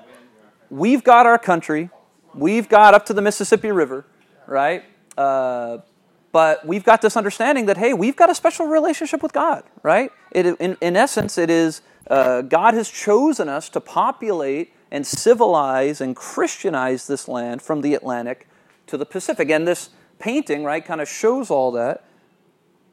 we've 0.69 1.03
got 1.03 1.25
our 1.25 1.37
country, 1.37 1.89
we've 2.33 2.69
got 2.69 2.93
up 2.93 3.05
to 3.07 3.13
the 3.13 3.21
Mississippi 3.21 3.71
River, 3.71 4.05
right? 4.47 4.83
Uh, 5.17 5.79
but 6.31 6.65
we've 6.65 6.83
got 6.83 7.01
this 7.01 7.17
understanding 7.17 7.65
that, 7.65 7.77
hey, 7.77 7.93
we've 7.93 8.15
got 8.15 8.29
a 8.29 8.35
special 8.35 8.67
relationship 8.67 9.21
with 9.21 9.33
God, 9.33 9.63
right? 9.83 10.11
It, 10.31 10.45
in, 10.45 10.77
in 10.79 10.95
essence, 10.95 11.37
it 11.37 11.49
is 11.49 11.81
uh, 12.07 12.41
God 12.41 12.73
has 12.73 12.89
chosen 12.89 13.49
us 13.49 13.69
to 13.69 13.81
populate 13.81 14.73
and 14.91 15.05
civilize 15.05 16.01
and 16.01 16.15
Christianize 16.15 17.07
this 17.07 17.27
land 17.27 17.61
from 17.61 17.81
the 17.81 17.93
Atlantic 17.93 18.47
to 18.87 18.97
the 18.97 19.05
Pacific. 19.05 19.49
And 19.49 19.67
this 19.67 19.89
painting, 20.19 20.63
right, 20.63 20.83
kind 20.83 21.01
of 21.01 21.09
shows 21.09 21.49
all 21.49 21.71
that. 21.71 22.05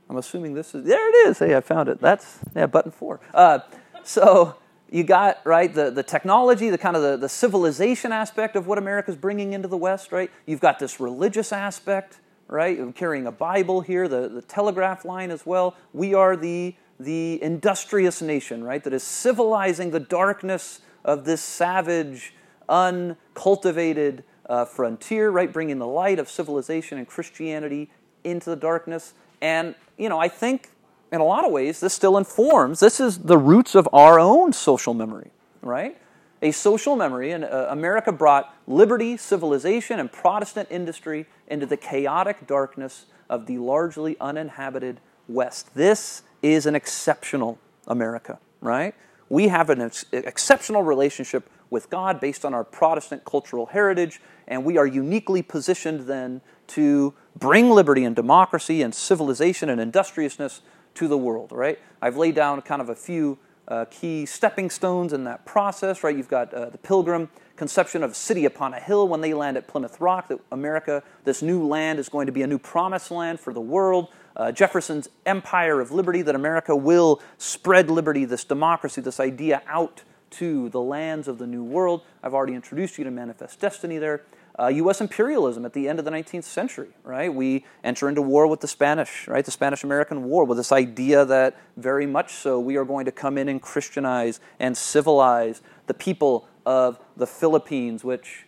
I'm 0.08 0.16
assuming 0.16 0.54
this 0.54 0.74
is, 0.74 0.84
there 0.84 1.08
it 1.08 1.28
is. 1.28 1.38
Hey, 1.38 1.56
I 1.56 1.60
found 1.60 1.88
it. 1.88 2.00
That's, 2.00 2.38
yeah, 2.56 2.66
button 2.66 2.90
four. 2.90 3.20
Uh, 3.34 3.60
so 4.04 4.56
you 4.90 5.04
got, 5.04 5.44
right, 5.44 5.72
the, 5.72 5.90
the 5.90 6.02
technology, 6.02 6.70
the 6.70 6.78
kind 6.78 6.96
of 6.96 7.02
the, 7.02 7.16
the 7.16 7.28
civilization 7.28 8.12
aspect 8.12 8.56
of 8.56 8.66
what 8.66 8.78
America's 8.78 9.16
bringing 9.16 9.52
into 9.52 9.68
the 9.68 9.76
West, 9.76 10.12
right? 10.12 10.30
You've 10.46 10.60
got 10.60 10.78
this 10.78 10.98
religious 10.98 11.52
aspect 11.52 12.20
right? 12.48 12.78
I'm 12.78 12.92
carrying 12.92 13.26
a 13.26 13.32
Bible 13.32 13.82
here, 13.82 14.08
the, 14.08 14.28
the 14.28 14.42
telegraph 14.42 15.04
line 15.04 15.30
as 15.30 15.46
well. 15.46 15.76
We 15.92 16.14
are 16.14 16.34
the, 16.34 16.74
the 16.98 17.40
industrious 17.42 18.20
nation, 18.22 18.64
right? 18.64 18.82
That 18.82 18.92
is 18.92 19.02
civilizing 19.02 19.90
the 19.90 20.00
darkness 20.00 20.80
of 21.04 21.24
this 21.24 21.42
savage, 21.42 22.34
uncultivated 22.68 24.24
uh, 24.48 24.64
frontier, 24.64 25.30
right? 25.30 25.52
Bringing 25.52 25.78
the 25.78 25.86
light 25.86 26.18
of 26.18 26.28
civilization 26.28 26.98
and 26.98 27.06
Christianity 27.06 27.90
into 28.24 28.50
the 28.50 28.56
darkness. 28.56 29.12
And, 29.40 29.74
you 29.98 30.08
know, 30.08 30.18
I 30.18 30.28
think 30.28 30.70
in 31.10 31.20
a 31.20 31.24
lot 31.24 31.44
of 31.44 31.52
ways 31.52 31.80
this 31.80 31.94
still 31.94 32.16
informs, 32.16 32.80
this 32.80 33.00
is 33.00 33.18
the 33.18 33.38
roots 33.38 33.74
of 33.74 33.88
our 33.92 34.18
own 34.20 34.52
social 34.52 34.94
memory, 34.94 35.30
right? 35.62 35.96
a 36.42 36.50
social 36.52 36.96
memory, 36.96 37.32
and 37.32 37.44
uh, 37.44 37.66
America 37.70 38.12
brought 38.12 38.54
liberty, 38.66 39.16
civilization, 39.16 39.98
and 39.98 40.10
Protestant 40.10 40.68
industry 40.70 41.26
into 41.48 41.66
the 41.66 41.76
chaotic 41.76 42.46
darkness 42.46 43.06
of 43.28 43.46
the 43.46 43.58
largely 43.58 44.16
uninhabited 44.20 45.00
West. 45.26 45.74
This 45.74 46.22
is 46.42 46.66
an 46.66 46.74
exceptional 46.74 47.58
America, 47.86 48.38
right? 48.60 48.94
We 49.28 49.48
have 49.48 49.68
an 49.68 49.82
ex- 49.82 50.06
exceptional 50.12 50.82
relationship 50.82 51.50
with 51.70 51.90
God 51.90 52.20
based 52.20 52.44
on 52.44 52.54
our 52.54 52.64
Protestant 52.64 53.24
cultural 53.24 53.66
heritage, 53.66 54.20
and 54.46 54.64
we 54.64 54.78
are 54.78 54.86
uniquely 54.86 55.42
positioned 55.42 56.06
then 56.06 56.40
to 56.68 57.14
bring 57.36 57.70
liberty 57.70 58.04
and 58.04 58.14
democracy 58.14 58.82
and 58.82 58.94
civilization 58.94 59.68
and 59.68 59.80
industriousness 59.80 60.60
to 60.98 61.08
the 61.08 61.18
world, 61.18 61.52
right? 61.52 61.78
I've 62.02 62.16
laid 62.16 62.34
down 62.34 62.60
kind 62.62 62.82
of 62.82 62.88
a 62.88 62.94
few 62.94 63.38
uh, 63.68 63.84
key 63.90 64.26
stepping 64.26 64.68
stones 64.68 65.12
in 65.12 65.24
that 65.24 65.44
process, 65.44 66.02
right? 66.02 66.16
You've 66.16 66.28
got 66.28 66.52
uh, 66.52 66.70
the 66.70 66.78
pilgrim 66.78 67.28
conception 67.54 68.02
of 68.02 68.16
city 68.16 68.44
upon 68.44 68.74
a 68.74 68.80
hill 68.80 69.06
when 69.06 69.20
they 69.20 69.32
land 69.32 69.56
at 69.56 69.68
Plymouth 69.68 70.00
Rock, 70.00 70.28
that 70.28 70.40
America, 70.50 71.02
this 71.24 71.40
new 71.40 71.66
land, 71.66 72.00
is 72.00 72.08
going 72.08 72.26
to 72.26 72.32
be 72.32 72.42
a 72.42 72.46
new 72.46 72.58
promised 72.58 73.10
land 73.10 73.38
for 73.38 73.52
the 73.52 73.60
world. 73.60 74.08
Uh, 74.36 74.50
Jefferson's 74.50 75.08
empire 75.24 75.80
of 75.80 75.92
liberty, 75.92 76.22
that 76.22 76.34
America 76.34 76.74
will 76.74 77.20
spread 77.36 77.90
liberty, 77.90 78.24
this 78.24 78.44
democracy, 78.44 79.00
this 79.00 79.20
idea 79.20 79.62
out 79.66 80.02
to 80.30 80.68
the 80.70 80.80
lands 80.80 81.28
of 81.28 81.38
the 81.38 81.46
new 81.46 81.62
world. 81.62 82.02
I've 82.22 82.34
already 82.34 82.54
introduced 82.54 82.98
you 82.98 83.04
to 83.04 83.10
Manifest 83.10 83.60
Destiny 83.60 83.98
there 83.98 84.22
uh, 84.58 84.66
U.S. 84.68 85.00
imperialism 85.00 85.64
at 85.64 85.72
the 85.72 85.88
end 85.88 85.98
of 85.98 86.04
the 86.04 86.10
19th 86.10 86.44
century, 86.44 86.88
right? 87.04 87.32
We 87.32 87.64
enter 87.84 88.08
into 88.08 88.22
war 88.22 88.46
with 88.46 88.60
the 88.60 88.68
Spanish, 88.68 89.28
right? 89.28 89.44
The 89.44 89.50
Spanish 89.50 89.84
American 89.84 90.24
War, 90.24 90.44
with 90.44 90.58
this 90.58 90.72
idea 90.72 91.24
that 91.24 91.56
very 91.76 92.06
much 92.06 92.34
so 92.34 92.58
we 92.58 92.76
are 92.76 92.84
going 92.84 93.04
to 93.04 93.12
come 93.12 93.38
in 93.38 93.48
and 93.48 93.62
Christianize 93.62 94.40
and 94.58 94.76
civilize 94.76 95.62
the 95.86 95.94
people 95.94 96.48
of 96.66 96.98
the 97.16 97.26
Philippines, 97.26 98.02
which 98.02 98.46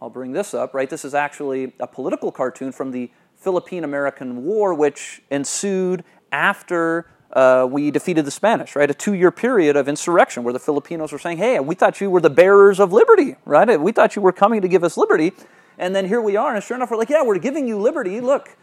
I'll 0.00 0.10
bring 0.10 0.32
this 0.32 0.54
up, 0.54 0.72
right? 0.72 0.88
This 0.88 1.04
is 1.04 1.14
actually 1.14 1.74
a 1.78 1.86
political 1.86 2.32
cartoon 2.32 2.72
from 2.72 2.90
the 2.90 3.10
Philippine 3.36 3.84
American 3.84 4.44
War, 4.44 4.72
which 4.72 5.22
ensued 5.30 6.04
after 6.32 7.06
uh, 7.36 7.66
we 7.70 7.90
defeated 7.90 8.24
the 8.24 8.30
Spanish, 8.30 8.74
right? 8.74 8.90
A 8.90 8.94
two 8.94 9.12
year 9.12 9.30
period 9.30 9.76
of 9.76 9.88
insurrection 9.88 10.42
where 10.42 10.54
the 10.54 10.58
Filipinos 10.58 11.12
were 11.12 11.18
saying, 11.18 11.36
hey, 11.36 11.60
we 11.60 11.74
thought 11.74 12.00
you 12.00 12.10
were 12.10 12.20
the 12.20 12.30
bearers 12.30 12.80
of 12.80 12.94
liberty, 12.94 13.36
right? 13.44 13.78
We 13.78 13.92
thought 13.92 14.16
you 14.16 14.22
were 14.22 14.32
coming 14.32 14.62
to 14.62 14.68
give 14.68 14.82
us 14.82 14.96
liberty. 14.96 15.34
And 15.78 15.94
then 15.94 16.06
here 16.06 16.22
we 16.22 16.36
are, 16.36 16.54
and 16.54 16.64
sure 16.64 16.78
enough, 16.78 16.90
we're 16.90 16.96
like, 16.96 17.10
yeah, 17.10 17.22
we're 17.22 17.38
giving 17.38 17.68
you 17.68 17.78
liberty. 17.78 18.22
Look, 18.22 18.56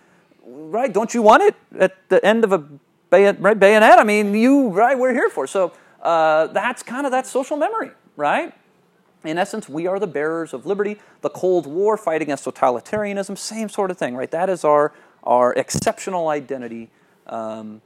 right? 0.44 0.92
Don't 0.92 1.14
you 1.14 1.22
want 1.22 1.44
it 1.44 1.56
at 1.80 2.10
the 2.10 2.26
end 2.26 2.44
of 2.44 2.52
a 2.52 2.66
right, 3.12 3.60
bayonet? 3.60 4.00
I 4.00 4.04
mean, 4.04 4.34
you, 4.34 4.70
right? 4.70 4.98
We're 4.98 5.14
here 5.14 5.30
for. 5.30 5.46
So 5.46 5.74
uh, 6.02 6.48
that's 6.48 6.82
kind 6.82 7.06
of 7.06 7.12
that 7.12 7.28
social 7.28 7.58
memory, 7.58 7.92
right? 8.18 8.56
In 9.24 9.38
essence, 9.38 9.70
we 9.70 9.86
are 9.86 10.00
the 10.00 10.08
bearers 10.08 10.52
of 10.52 10.66
liberty. 10.66 11.00
The 11.22 11.30
Cold 11.30 11.68
War, 11.68 11.96
fight 11.96 12.24
against 12.24 12.46
totalitarianism, 12.46 13.38
same 13.38 13.70
sort 13.70 13.92
of 13.92 14.00
thing, 14.00 14.16
right? 14.16 14.32
That 14.32 14.50
is 14.50 14.64
our, 14.64 14.94
our 15.24 15.54
exceptional 15.54 16.30
identity. 16.30 16.90
Um, 17.28 17.84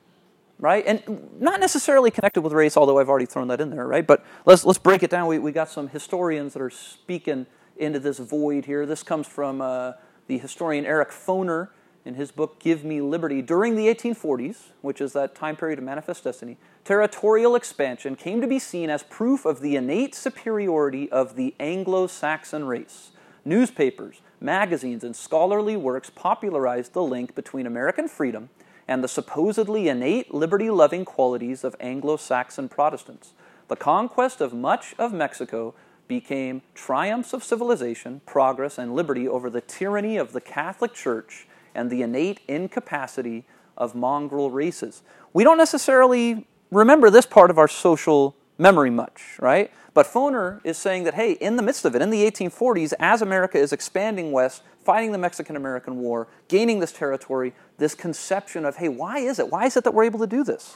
right? 0.60 0.84
And 0.86 1.39
not 1.39 1.60
necessarily 1.60 2.12
connected 2.12 2.41
with 2.41 2.54
race, 2.54 2.78
although 2.78 3.00
I've 3.00 3.10
already 3.10 3.26
thrown 3.26 3.48
that 3.50 3.62
in 3.62 3.70
there, 3.70 3.88
right? 3.88 4.06
But 4.06 4.26
let's, 4.46 4.65
let's 4.65 4.80
break 4.80 5.04
it 5.04 5.10
down. 5.10 5.28
We, 5.28 5.39
we 5.39 5.52
got 5.52 5.70
some 5.70 5.89
historians 5.89 6.54
that 6.54 6.62
are 6.62 6.70
speaking 6.70 7.46
into 7.78 8.00
this 8.00 8.20
void 8.20 8.65
here. 8.65 8.86
This 8.86 9.04
comes 9.04 9.28
from 9.28 9.62
uh, 9.62 9.93
the 10.28 10.38
historian 10.38 10.86
Eric 10.86 11.10
Foner 11.10 11.70
in 12.06 12.15
his 12.15 12.32
book 12.32 12.60
Give 12.60 12.84
Me 12.84 13.02
Liberty. 13.02 13.41
During 13.41 13.76
the 13.76 13.88
1840s, 13.88 14.70
which 14.82 15.02
is 15.02 15.13
that 15.13 15.36
time 15.36 15.56
period 15.56 15.78
of 15.78 15.86
manifest 15.86 16.24
destiny, 16.24 16.58
territorial 16.86 17.56
expansion 17.56 18.15
came 18.15 18.41
to 18.41 18.48
be 18.48 18.60
seen 18.60 18.89
as 18.89 19.04
proof 19.04 19.46
of 19.46 19.60
the 19.60 19.76
innate 19.76 20.15
superiority 20.15 21.12
of 21.12 21.36
the 21.36 21.54
Anglo 21.60 22.08
Saxon 22.08 22.65
race. 22.65 23.12
Newspapers, 23.43 24.22
magazines, 24.39 25.04
and 25.04 25.15
scholarly 25.15 25.76
works 25.76 26.10
popularized 26.10 26.93
the 26.93 27.04
link 27.04 27.36
between 27.36 27.65
American 27.67 28.08
freedom 28.08 28.50
and 28.88 29.04
the 29.04 29.08
supposedly 29.08 29.89
innate 29.89 30.34
liberty 30.34 30.69
loving 30.69 31.04
qualities 31.04 31.63
of 31.63 31.76
Anglo 31.80 32.15
Saxon 32.15 32.69
Protestants. 32.69 33.34
The 33.67 33.76
conquest 33.76 34.39
of 34.39 34.54
much 34.54 34.95
of 34.97 35.12
Mexico 35.12 35.73
became 36.08 36.62
triumphs 36.73 37.34
of 37.34 37.43
civilization, 37.43 38.21
progress, 38.26 38.78
and 38.78 38.95
liberty 38.95 39.28
over 39.28 39.50
the 39.50 39.60
tyranny 39.60 40.15
of 40.15 40.32
the 40.32 40.39
Catholic 40.39 40.93
Church 40.93 41.47
and 41.76 41.89
the 41.89 42.02
innate 42.02 42.39
incapacity 42.47 43.43
of 43.76 43.93
mongrel 43.93 44.50
races. 44.50 45.04
We 45.34 45.43
don't 45.43 45.58
necessarily 45.58 46.47
remember 46.71 47.10
this 47.10 47.26
part 47.26 47.52
of 47.52 47.58
our 47.58 47.67
social 47.67 48.37
memory 48.58 48.89
much, 48.89 49.38
right? 49.39 49.72
But 49.93 50.06
Foner 50.06 50.62
is 50.63 50.78
saying 50.78 51.06
that, 51.06 51.15
hey, 51.15 51.34
in 51.34 51.56
the 51.56 51.63
midst 51.63 51.86
of 51.86 51.96
it, 51.96 52.02
in 52.02 52.10
the 52.10 52.30
1840s, 52.30 52.93
as 53.00 53.22
America 53.22 53.58
is 53.58 53.74
expanding 53.74 54.32
west, 54.32 54.62
fighting 54.84 55.12
the 55.12 55.17
Mexican 55.17 55.56
American 55.56 55.98
War, 55.98 56.28
gaining 56.48 56.80
this 56.80 56.91
territory, 56.91 57.54
this 57.78 57.96
conception 57.96 58.65
of, 58.65 58.78
hey, 58.78 58.89
why 58.89 59.20
is 59.20 59.39
it? 59.39 59.50
Why 59.50 59.65
is 59.65 59.76
it 59.76 59.84
that 59.84 59.93
we're 59.93 60.04
able 60.04 60.20
to 60.20 60.28
do 60.28 60.43
this? 60.43 60.76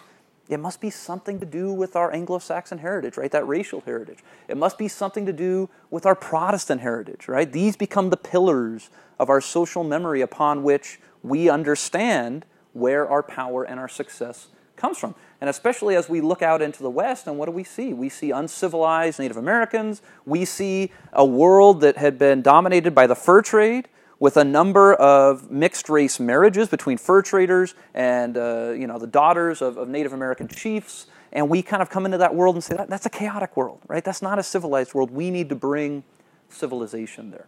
It 0.49 0.59
must 0.59 0.81
be 0.81 0.89
something 0.89 1.39
to 1.39 1.45
do 1.45 1.71
with 1.71 1.95
our 1.95 2.11
Anglo 2.11 2.39
Saxon 2.39 2.79
heritage, 2.79 3.15
right? 3.15 3.31
That 3.31 3.47
racial 3.47 3.81
heritage. 3.81 4.19
It 4.47 4.57
must 4.57 4.77
be 4.77 4.87
something 4.87 5.25
to 5.25 5.33
do 5.33 5.69
with 5.89 6.05
our 6.05 6.15
Protestant 6.15 6.81
heritage, 6.81 7.27
right? 7.27 7.49
These 7.49 7.77
become 7.77 8.09
the 8.09 8.17
pillars 8.17 8.89
of 9.17 9.29
our 9.29 9.39
social 9.39 9.83
memory 9.83 10.19
upon 10.19 10.63
which 10.63 10.99
we 11.23 11.47
understand 11.47 12.45
where 12.73 13.07
our 13.07 13.23
power 13.23 13.63
and 13.63 13.79
our 13.79 13.87
success 13.87 14.47
comes 14.75 14.97
from. 14.97 15.15
And 15.41 15.49
especially 15.49 15.95
as 15.95 16.07
we 16.07 16.21
look 16.21 16.43
out 16.43 16.61
into 16.61 16.83
the 16.83 16.89
West, 16.89 17.25
and 17.25 17.37
what 17.37 17.47
do 17.47 17.51
we 17.51 17.63
see? 17.63 17.93
We 17.93 18.09
see 18.09 18.29
uncivilized 18.29 19.19
Native 19.19 19.37
Americans. 19.37 20.03
We 20.23 20.45
see 20.45 20.91
a 21.11 21.25
world 21.25 21.81
that 21.81 21.97
had 21.97 22.19
been 22.19 22.43
dominated 22.43 22.93
by 22.93 23.07
the 23.07 23.15
fur 23.15 23.41
trade 23.41 23.87
with 24.19 24.37
a 24.37 24.43
number 24.43 24.93
of 24.93 25.49
mixed 25.49 25.89
race 25.89 26.19
marriages 26.19 26.69
between 26.69 26.95
fur 26.95 27.23
traders 27.23 27.73
and 27.95 28.37
uh, 28.37 28.69
you 28.77 28.85
know 28.85 28.99
the 28.99 29.07
daughters 29.07 29.63
of, 29.63 29.77
of, 29.77 29.89
Native 29.89 30.13
American 30.13 30.47
chiefs. 30.47 31.07
And 31.33 31.49
we 31.49 31.63
kind 31.63 31.81
of 31.81 31.89
come 31.89 32.05
into 32.05 32.19
that 32.19 32.35
world 32.35 32.55
and 32.55 32.63
say 32.63 32.75
that, 32.75 32.89
that's 32.89 33.05
a 33.05 33.09
chaotic 33.09 33.57
world, 33.57 33.79
right? 33.87 34.03
That's 34.03 34.21
not 34.21 34.37
a 34.37 34.43
civilized 34.43 34.93
world. 34.93 35.09
We 35.09 35.31
need 35.31 35.49
to 35.49 35.55
bring 35.55 36.03
civilization 36.49 37.31
there. 37.31 37.47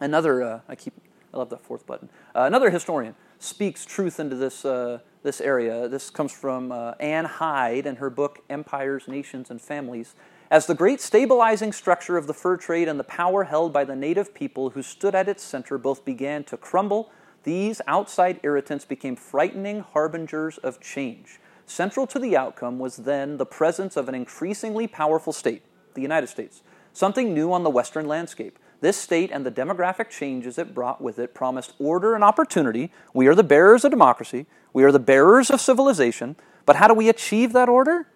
Another, 0.00 0.42
uh, 0.42 0.60
I 0.68 0.74
keep, 0.74 0.94
I 1.32 1.36
love 1.36 1.50
that 1.50 1.60
fourth 1.60 1.86
button. 1.86 2.08
Uh, 2.34 2.44
another 2.44 2.70
historian 2.70 3.14
speaks 3.38 3.84
truth 3.84 4.18
into 4.18 4.36
this 4.36 4.64
uh, 4.64 5.00
this 5.24 5.40
area. 5.40 5.88
This 5.88 6.10
comes 6.10 6.32
from 6.32 6.70
uh, 6.70 6.92
Anne 7.00 7.24
Hyde 7.24 7.86
in 7.86 7.96
her 7.96 8.10
book 8.10 8.44
Empires, 8.48 9.08
Nations, 9.08 9.50
and 9.50 9.60
Families. 9.60 10.14
As 10.50 10.66
the 10.66 10.74
great 10.74 11.00
stabilizing 11.00 11.72
structure 11.72 12.16
of 12.16 12.28
the 12.28 12.34
fur 12.34 12.56
trade 12.56 12.86
and 12.86 13.00
the 13.00 13.04
power 13.04 13.44
held 13.44 13.72
by 13.72 13.84
the 13.84 13.96
native 13.96 14.34
people 14.34 14.70
who 14.70 14.82
stood 14.82 15.14
at 15.14 15.28
its 15.28 15.42
center 15.42 15.78
both 15.78 16.04
began 16.04 16.44
to 16.44 16.56
crumble, 16.56 17.10
these 17.42 17.80
outside 17.86 18.38
irritants 18.42 18.84
became 18.84 19.16
frightening 19.16 19.80
harbingers 19.80 20.58
of 20.58 20.80
change. 20.80 21.40
Central 21.66 22.06
to 22.06 22.18
the 22.18 22.36
outcome 22.36 22.78
was 22.78 22.98
then 22.98 23.38
the 23.38 23.46
presence 23.46 23.96
of 23.96 24.08
an 24.08 24.14
increasingly 24.14 24.86
powerful 24.86 25.32
state, 25.32 25.62
the 25.94 26.02
United 26.02 26.26
States, 26.26 26.62
something 26.92 27.32
new 27.32 27.50
on 27.50 27.64
the 27.64 27.70
Western 27.70 28.06
landscape. 28.06 28.58
This 28.82 28.98
state 28.98 29.30
and 29.32 29.46
the 29.46 29.50
demographic 29.50 30.10
changes 30.10 30.58
it 30.58 30.74
brought 30.74 31.00
with 31.00 31.18
it 31.18 31.32
promised 31.32 31.72
order 31.78 32.14
and 32.14 32.22
opportunity. 32.22 32.92
We 33.14 33.26
are 33.26 33.34
the 33.34 33.42
bearers 33.42 33.84
of 33.86 33.90
democracy. 33.90 34.44
We 34.74 34.84
are 34.84 34.92
the 34.92 34.98
bearers 34.98 35.50
of 35.50 35.62
civilization. 35.62 36.36
But 36.66 36.76
how 36.76 36.88
do 36.88 36.94
we 36.94 37.08
achieve 37.08 37.54
that 37.54 37.70
order? 37.70 38.06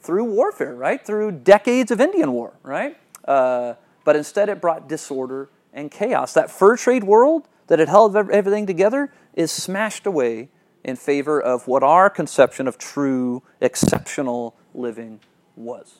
Through 0.00 0.24
warfare, 0.24 0.74
right? 0.74 1.04
Through 1.04 1.32
decades 1.32 1.90
of 1.90 2.00
Indian 2.00 2.32
war, 2.32 2.54
right? 2.62 2.96
Uh, 3.26 3.74
but 4.04 4.16
instead, 4.16 4.48
it 4.48 4.60
brought 4.62 4.88
disorder 4.88 5.50
and 5.74 5.90
chaos. 5.90 6.32
That 6.32 6.50
fur 6.50 6.76
trade 6.76 7.04
world 7.04 7.46
that 7.66 7.78
had 7.78 7.88
held 7.88 8.16
everything 8.16 8.66
together 8.66 9.12
is 9.34 9.52
smashed 9.52 10.06
away 10.06 10.48
in 10.82 10.96
favor 10.96 11.40
of 11.40 11.68
what 11.68 11.82
our 11.82 12.08
conception 12.08 12.66
of 12.66 12.78
true, 12.78 13.42
exceptional 13.60 14.56
living 14.74 15.20
was. 15.54 15.98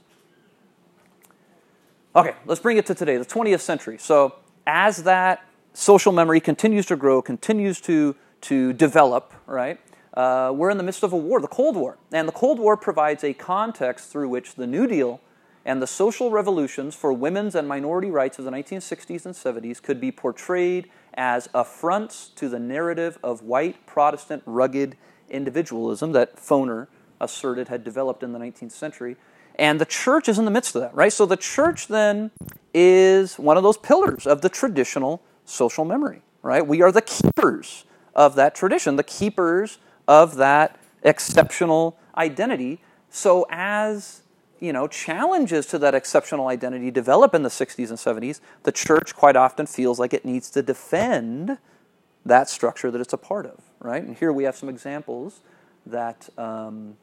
Okay, 2.16 2.34
let's 2.46 2.60
bring 2.60 2.76
it 2.76 2.86
to 2.86 2.94
today, 2.94 3.16
the 3.18 3.24
20th 3.24 3.60
century. 3.60 3.98
So, 3.98 4.36
as 4.66 5.04
that 5.04 5.44
social 5.74 6.12
memory 6.12 6.40
continues 6.40 6.86
to 6.86 6.96
grow, 6.96 7.22
continues 7.22 7.80
to, 7.82 8.16
to 8.42 8.72
develop, 8.72 9.32
right? 9.46 9.78
Uh, 10.14 10.52
we're 10.54 10.70
in 10.70 10.76
the 10.76 10.82
midst 10.82 11.02
of 11.02 11.12
a 11.12 11.16
war, 11.16 11.40
the 11.40 11.48
Cold 11.48 11.76
War. 11.76 11.98
And 12.12 12.26
the 12.26 12.32
Cold 12.32 12.58
War 12.58 12.76
provides 12.76 13.22
a 13.22 13.32
context 13.32 14.10
through 14.10 14.28
which 14.28 14.54
the 14.54 14.66
New 14.66 14.86
Deal 14.86 15.20
and 15.64 15.80
the 15.80 15.86
social 15.86 16.30
revolutions 16.30 16.94
for 16.94 17.12
women's 17.12 17.54
and 17.54 17.68
minority 17.68 18.10
rights 18.10 18.38
of 18.38 18.44
the 18.44 18.50
1960s 18.50 19.26
and 19.26 19.34
70s 19.34 19.82
could 19.82 20.00
be 20.00 20.10
portrayed 20.10 20.90
as 21.14 21.48
affronts 21.52 22.28
to 22.28 22.48
the 22.48 22.58
narrative 22.58 23.18
of 23.22 23.42
white 23.42 23.86
Protestant 23.86 24.42
rugged 24.46 24.96
individualism 25.28 26.12
that 26.12 26.36
Foner 26.36 26.88
asserted 27.20 27.68
had 27.68 27.84
developed 27.84 28.22
in 28.22 28.32
the 28.32 28.38
19th 28.38 28.72
century 28.72 29.16
and 29.60 29.78
the 29.78 29.84
church 29.84 30.26
is 30.26 30.38
in 30.38 30.46
the 30.46 30.50
midst 30.50 30.74
of 30.74 30.80
that, 30.80 30.94
right? 30.94 31.12
So 31.12 31.26
the 31.26 31.36
church 31.36 31.88
then 31.88 32.30
is 32.72 33.38
one 33.38 33.58
of 33.58 33.62
those 33.62 33.76
pillars 33.76 34.26
of 34.26 34.40
the 34.40 34.48
traditional 34.48 35.22
social 35.44 35.84
memory, 35.84 36.22
right? 36.42 36.66
We 36.66 36.80
are 36.80 36.90
the 36.90 37.02
keepers 37.02 37.84
of 38.14 38.34
that 38.36 38.54
tradition, 38.54 38.96
the 38.96 39.02
keepers 39.04 39.78
of 40.08 40.36
that 40.36 40.78
exceptional 41.02 41.96
identity. 42.16 42.80
So 43.10 43.46
as 43.50 44.22
you 44.60 44.72
know, 44.72 44.86
challenges 44.86 45.66
to 45.66 45.78
that 45.78 45.94
exceptional 45.94 46.48
identity 46.48 46.90
develop 46.90 47.34
in 47.34 47.42
the 47.42 47.48
60s 47.48 47.88
and 47.88 47.98
70s, 47.98 48.40
the 48.62 48.72
church 48.72 49.16
quite 49.16 49.34
often 49.34 49.66
feels 49.66 49.98
like 49.98 50.12
it 50.12 50.24
needs 50.24 50.50
to 50.50 50.62
defend 50.62 51.58
that 52.26 52.48
structure 52.50 52.90
that 52.90 53.00
it's 53.00 53.14
a 53.14 53.18
part 53.18 53.46
of, 53.46 53.62
right? 53.80 54.02
And 54.02 54.16
here 54.16 54.32
we 54.32 54.44
have 54.44 54.54
some 54.54 54.68
examples 54.68 55.40
that 55.86 56.28
um, 56.36 56.96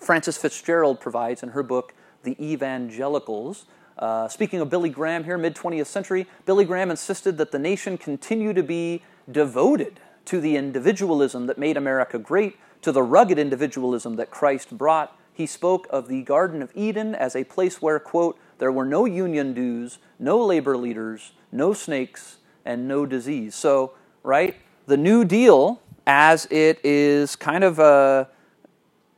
Frances 0.00 0.38
FitzGerald 0.38 0.98
provides 0.98 1.42
in 1.42 1.50
her 1.50 1.62
book, 1.62 1.92
The 2.22 2.42
Evangelicals. 2.42 3.66
Uh, 3.98 4.28
speaking 4.28 4.60
of 4.60 4.70
Billy 4.70 4.88
Graham 4.88 5.24
here, 5.24 5.36
mid 5.36 5.54
20th 5.54 5.86
century, 5.86 6.26
Billy 6.46 6.64
Graham 6.64 6.90
insisted 6.90 7.36
that 7.36 7.52
the 7.52 7.58
nation 7.58 7.98
continue 7.98 8.54
to 8.54 8.62
be 8.62 9.02
devoted 9.30 10.00
to 10.26 10.40
the 10.40 10.56
individualism 10.56 11.46
that 11.46 11.58
made 11.58 11.76
America 11.76 12.18
great, 12.18 12.56
to 12.82 12.92
the 12.92 13.02
rugged 13.02 13.38
individualism 13.38 14.16
that 14.16 14.30
Christ 14.30 14.76
brought. 14.76 15.18
He 15.32 15.46
spoke 15.46 15.86
of 15.90 16.08
the 16.08 16.22
Garden 16.22 16.62
of 16.62 16.70
Eden 16.74 17.14
as 17.14 17.34
a 17.34 17.44
place 17.44 17.82
where, 17.82 17.98
quote, 17.98 18.38
there 18.58 18.72
were 18.72 18.84
no 18.84 19.04
union 19.04 19.52
dues, 19.52 19.98
no 20.18 20.44
labor 20.44 20.76
leaders, 20.76 21.32
no 21.52 21.72
snakes, 21.72 22.38
and 22.64 22.88
no 22.88 23.06
disease. 23.06 23.54
So, 23.54 23.92
right, 24.22 24.56
the 24.86 24.96
New 24.96 25.24
Deal, 25.24 25.82
as 26.06 26.46
it 26.50 26.80
is 26.84 27.36
kind 27.36 27.64
of 27.64 27.78
a 27.78 28.28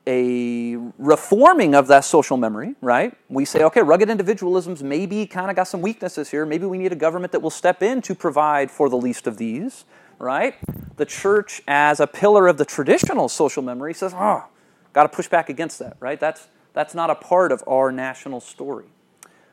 a 0.08 0.76
reforming 0.96 1.74
of 1.74 1.86
that 1.88 2.02
social 2.02 2.38
memory, 2.38 2.74
right? 2.80 3.14
We 3.28 3.44
say, 3.44 3.62
okay, 3.64 3.82
rugged 3.82 4.08
individualisms 4.08 4.82
maybe 4.82 5.26
kind 5.26 5.50
of 5.50 5.56
got 5.56 5.64
some 5.64 5.82
weaknesses 5.82 6.30
here. 6.30 6.46
Maybe 6.46 6.64
we 6.64 6.78
need 6.78 6.92
a 6.92 6.96
government 6.96 7.30
that 7.32 7.40
will 7.40 7.50
step 7.50 7.82
in 7.82 8.00
to 8.02 8.14
provide 8.14 8.70
for 8.70 8.88
the 8.88 8.96
least 8.96 9.26
of 9.26 9.36
these, 9.36 9.84
right? 10.18 10.54
The 10.96 11.06
church, 11.06 11.62
as 11.66 12.00
a 12.00 12.06
pillar 12.06 12.48
of 12.48 12.58
the 12.58 12.64
traditional 12.64 13.28
social 13.28 13.62
memory, 13.62 13.94
says, 13.94 14.12
oh, 14.14 14.44
got 14.92 15.04
to 15.04 15.08
push 15.08 15.28
back 15.28 15.48
against 15.48 15.78
that, 15.78 15.96
right? 16.00 16.18
That's, 16.18 16.48
that's 16.72 16.94
not 16.94 17.10
a 17.10 17.14
part 17.14 17.52
of 17.52 17.62
our 17.66 17.92
national 17.92 18.40
story. 18.40 18.86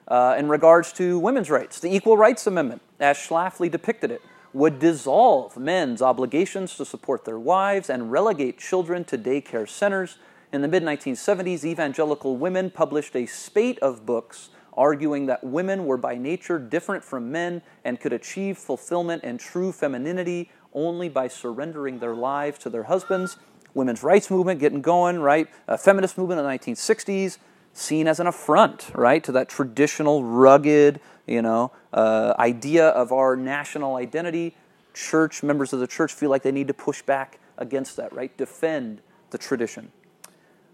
Uh, 0.07 0.35
in 0.37 0.49
regards 0.49 0.93
to 0.93 1.17
women's 1.17 1.49
rights, 1.49 1.79
the 1.79 1.93
Equal 1.93 2.17
Rights 2.17 2.45
Amendment, 2.45 2.81
as 2.99 3.17
Schlafly 3.17 3.69
depicted 3.69 4.11
it, 4.11 4.21
would 4.53 4.79
dissolve 4.79 5.57
men's 5.57 6.01
obligations 6.01 6.77
to 6.77 6.85
support 6.85 7.25
their 7.25 7.39
wives 7.39 7.89
and 7.89 8.11
relegate 8.11 8.57
children 8.57 9.03
to 9.03 9.17
daycare 9.17 9.67
centers 9.67 10.17
in 10.53 10.61
the 10.61 10.67
mid 10.67 10.83
1970s, 10.83 11.65
evangelical 11.65 12.37
women 12.37 12.69
published 12.69 13.15
a 13.15 13.25
spate 13.25 13.77
of 13.79 14.05
books 14.05 14.49
arguing 14.75 15.25
that 15.27 15.43
women 15.43 15.85
were 15.85 15.97
by 15.97 16.15
nature 16.17 16.59
different 16.59 17.03
from 17.03 17.31
men 17.31 17.61
and 17.83 17.99
could 17.99 18.13
achieve 18.13 18.57
fulfillment 18.57 19.23
and 19.23 19.39
true 19.39 19.71
femininity 19.71 20.51
only 20.73 21.09
by 21.09 21.27
surrendering 21.27 21.99
their 21.99 22.15
lives 22.15 22.59
to 22.59 22.69
their 22.69 22.83
husbands. 22.83 23.37
Women's 23.73 24.03
rights 24.03 24.29
movement 24.29 24.59
getting 24.59 24.81
going, 24.81 25.19
right? 25.19 25.47
A 25.67 25.77
feminist 25.77 26.17
movement 26.17 26.39
in 26.39 26.45
the 26.45 26.51
1960s, 26.51 27.37
seen 27.73 28.07
as 28.07 28.19
an 28.19 28.27
affront, 28.27 28.91
right, 28.93 29.23
to 29.23 29.31
that 29.33 29.49
traditional, 29.49 30.23
rugged, 30.23 30.99
you 31.27 31.41
know, 31.41 31.71
uh, 31.93 32.33
idea 32.39 32.87
of 32.89 33.11
our 33.11 33.35
national 33.35 33.95
identity. 33.95 34.55
Church 34.93 35.43
members 35.43 35.73
of 35.73 35.79
the 35.79 35.87
church 35.87 36.13
feel 36.13 36.29
like 36.29 36.43
they 36.43 36.51
need 36.51 36.67
to 36.67 36.73
push 36.73 37.01
back 37.01 37.39
against 37.57 37.97
that, 37.97 38.13
right? 38.13 38.35
Defend 38.37 39.01
the 39.31 39.37
tradition 39.37 39.91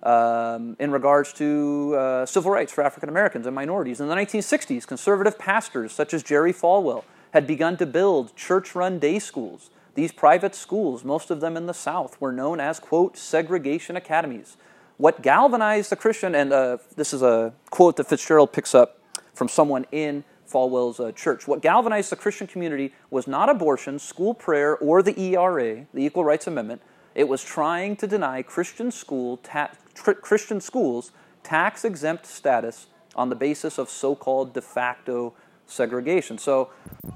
um, 0.03 0.75
in 0.79 0.91
regards 0.91 1.33
to 1.33 1.95
uh, 1.95 2.25
civil 2.25 2.51
rights 2.51 2.71
for 2.71 2.83
African 2.83 3.09
Americans 3.09 3.45
and 3.45 3.55
minorities. 3.55 3.99
In 3.99 4.07
the 4.07 4.15
1960s, 4.15 4.87
conservative 4.87 5.37
pastors 5.37 5.91
such 5.91 6.13
as 6.13 6.23
Jerry 6.23 6.53
Falwell 6.53 7.03
had 7.33 7.47
begun 7.47 7.77
to 7.77 7.85
build 7.85 8.35
church 8.35 8.75
run 8.75 8.99
day 8.99 9.19
schools. 9.19 9.69
These 9.93 10.11
private 10.11 10.55
schools, 10.55 11.03
most 11.03 11.29
of 11.31 11.41
them 11.41 11.57
in 11.57 11.65
the 11.65 11.73
South, 11.73 12.19
were 12.21 12.31
known 12.31 12.59
as, 12.59 12.79
quote, 12.79 13.17
segregation 13.17 13.95
academies. 13.95 14.55
What 14.97 15.21
galvanized 15.21 15.91
the 15.91 15.95
Christian, 15.95 16.35
and 16.35 16.53
uh, 16.53 16.77
this 16.95 17.13
is 17.13 17.21
a 17.21 17.53
quote 17.69 17.97
that 17.97 18.07
FitzGerald 18.07 18.53
picks 18.53 18.73
up 18.73 18.99
from 19.33 19.47
someone 19.47 19.85
in 19.91 20.23
Falwell's 20.51 20.99
uh, 20.99 21.11
church. 21.11 21.47
What 21.47 21.61
galvanized 21.61 22.11
the 22.11 22.15
Christian 22.15 22.47
community 22.47 22.93
was 23.09 23.27
not 23.27 23.49
abortion, 23.49 23.99
school 23.99 24.33
prayer, 24.33 24.77
or 24.77 25.01
the 25.01 25.19
ERA, 25.19 25.85
the 25.93 26.05
Equal 26.05 26.23
Rights 26.23 26.47
Amendment. 26.47 26.81
It 27.13 27.27
was 27.27 27.43
trying 27.43 27.95
to 27.97 28.07
deny 28.07 28.41
Christian 28.41 28.91
school 28.91 29.37
ta- 29.37 29.71
tr- 29.93 30.11
Christian 30.11 30.61
schools 30.61 31.11
tax 31.43 31.83
exempt 31.83 32.25
status 32.25 32.87
on 33.15 33.29
the 33.29 33.35
basis 33.35 33.77
of 33.77 33.89
so 33.89 34.15
called 34.15 34.53
de 34.53 34.61
facto 34.61 35.33
segregation. 35.65 36.37
So 36.37 36.69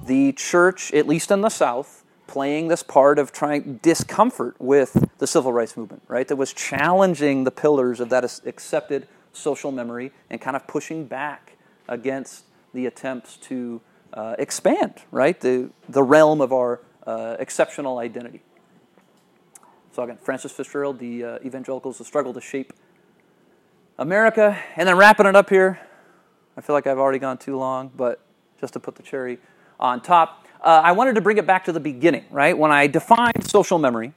the 0.05 0.33
church, 0.33 0.93
at 0.93 1.07
least 1.07 1.31
in 1.31 1.41
the 1.41 1.49
South, 1.49 2.03
playing 2.27 2.67
this 2.67 2.83
part 2.83 3.19
of 3.19 3.31
trying 3.31 3.79
discomfort 3.81 4.55
with 4.59 5.09
the 5.19 5.27
civil 5.27 5.53
rights 5.53 5.77
movement, 5.77 6.03
right? 6.07 6.27
That 6.27 6.37
was 6.37 6.53
challenging 6.53 7.43
the 7.43 7.51
pillars 7.51 7.99
of 7.99 8.09
that 8.09 8.23
accepted 8.45 9.07
social 9.31 9.71
memory 9.71 10.11
and 10.29 10.41
kind 10.41 10.55
of 10.55 10.65
pushing 10.67 11.05
back 11.05 11.53
against 11.87 12.45
the 12.73 12.85
attempts 12.85 13.37
to 13.37 13.81
uh, 14.13 14.35
expand, 14.39 14.95
right, 15.11 15.39
the, 15.39 15.69
the 15.87 16.01
realm 16.01 16.41
of 16.41 16.51
our 16.51 16.81
uh, 17.05 17.35
exceptional 17.39 17.99
identity. 17.99 18.41
So 19.95 20.03
again, 20.03 20.17
Frances 20.17 20.51
FitzGerald, 20.51 20.99
the 20.99 21.23
uh, 21.23 21.39
evangelicals, 21.45 21.99
the 21.99 22.03
struggle 22.03 22.33
to 22.33 22.41
shape 22.41 22.73
America, 23.97 24.59
and 24.75 24.89
then 24.89 24.97
wrapping 24.97 25.25
it 25.25 25.37
up 25.37 25.49
here. 25.49 25.79
I 26.57 26.59
feel 26.59 26.75
like 26.75 26.85
I've 26.85 26.97
already 26.97 27.17
gone 27.17 27.37
too 27.37 27.55
long, 27.55 27.91
but 27.95 28.19
just 28.59 28.73
to 28.73 28.79
put 28.81 28.95
the 28.95 29.03
cherry 29.03 29.37
on 29.79 30.01
top, 30.01 30.47
uh, 30.59 30.81
I 30.83 30.91
wanted 30.91 31.15
to 31.15 31.21
bring 31.21 31.37
it 31.37 31.47
back 31.47 31.63
to 31.63 31.71
the 31.71 31.79
beginning, 31.79 32.25
right? 32.29 32.57
When 32.57 32.71
I 32.71 32.87
defined 32.87 33.49
social 33.49 33.79
memory, 33.79 34.11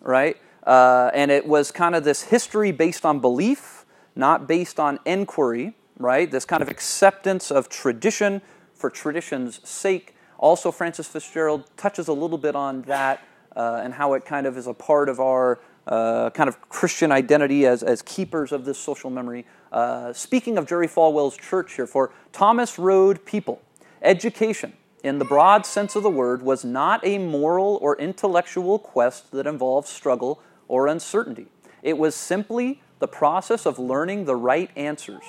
right? 0.00 0.36
Uh, 0.64 1.10
and 1.12 1.32
it 1.32 1.44
was 1.44 1.72
kind 1.72 1.96
of 1.96 2.04
this 2.04 2.22
history 2.22 2.70
based 2.70 3.04
on 3.04 3.18
belief, 3.18 3.84
not 4.14 4.46
based 4.46 4.78
on 4.78 5.00
inquiry, 5.04 5.74
right? 5.98 6.30
This 6.30 6.44
kind 6.44 6.62
of 6.62 6.68
acceptance 6.68 7.50
of 7.50 7.68
tradition 7.68 8.42
for 8.74 8.90
tradition's 8.90 9.68
sake. 9.68 10.14
Also, 10.38 10.70
Frances 10.70 11.08
FitzGerald 11.08 11.64
touches 11.76 12.06
a 12.06 12.12
little 12.12 12.38
bit 12.38 12.54
on 12.54 12.82
that 12.82 13.24
uh, 13.56 13.80
and 13.82 13.94
how 13.94 14.12
it 14.12 14.24
kind 14.24 14.46
of 14.46 14.56
is 14.56 14.66
a 14.66 14.74
part 14.74 15.08
of 15.08 15.18
our 15.18 15.58
uh, 15.86 16.30
kind 16.30 16.48
of 16.48 16.60
Christian 16.68 17.10
identity 17.10 17.66
as, 17.66 17.82
as 17.82 18.02
keepers 18.02 18.52
of 18.52 18.64
this 18.64 18.78
social 18.78 19.10
memory. 19.10 19.46
Uh, 19.72 20.12
speaking 20.12 20.58
of 20.58 20.66
Jerry 20.66 20.88
Falwell's 20.88 21.36
church 21.36 21.74
here, 21.74 21.86
for 21.86 22.12
Thomas 22.32 22.78
Road 22.78 23.24
people, 23.24 23.62
education, 24.02 24.74
in 25.02 25.18
the 25.18 25.24
broad 25.24 25.64
sense 25.64 25.96
of 25.96 26.02
the 26.02 26.10
word, 26.10 26.42
was 26.42 26.64
not 26.64 27.00
a 27.04 27.18
moral 27.18 27.78
or 27.80 27.96
intellectual 27.98 28.78
quest 28.78 29.30
that 29.32 29.46
involved 29.46 29.88
struggle 29.88 30.40
or 30.68 30.86
uncertainty. 30.86 31.46
It 31.82 31.98
was 31.98 32.14
simply 32.14 32.82
the 32.98 33.08
process 33.08 33.66
of 33.66 33.78
learning 33.78 34.24
the 34.24 34.36
right 34.36 34.70
answers. 34.76 35.22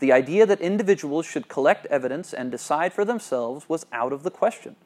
The 0.00 0.12
idea 0.12 0.46
that 0.46 0.60
individuals 0.60 1.26
should 1.26 1.48
collect 1.48 1.86
evidence 1.86 2.32
and 2.32 2.50
decide 2.50 2.92
for 2.92 3.04
themselves 3.04 3.68
was 3.68 3.86
out 3.92 4.12
of 4.12 4.22
the 4.22 4.30
question. 4.30 4.76